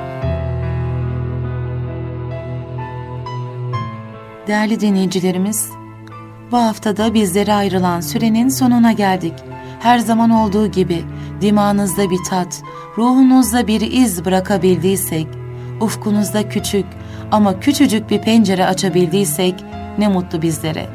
Değerli 4.46 4.80
dinleyicilerimiz, 4.80 5.70
bu 6.52 6.56
haftada 6.56 7.14
bizlere 7.14 7.54
ayrılan 7.54 8.00
sürenin 8.00 8.48
sonuna 8.48 8.92
geldik. 8.92 9.32
Her 9.80 9.98
zaman 9.98 10.30
olduğu 10.30 10.66
gibi 10.66 11.04
dimağınızda 11.40 12.10
bir 12.10 12.18
tat, 12.30 12.62
ruhunuzda 12.98 13.66
bir 13.66 13.80
iz 13.80 14.24
bırakabildiysek, 14.24 15.26
ufkunuzda 15.80 16.48
küçük 16.48 16.86
ama 17.32 17.60
küçücük 17.60 18.10
bir 18.10 18.22
pencere 18.22 18.66
açabildiysek 18.66 19.64
ne 19.98 20.08
mutlu 20.08 20.42
bizlere. 20.42 20.86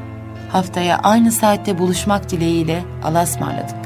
Haftaya 0.50 0.98
aynı 0.98 1.32
saatte 1.32 1.80
buluşmak 1.80 2.30
dileğiyle 2.30 2.84
Allah'a 3.04 3.24
ısmarladık. 3.24 3.81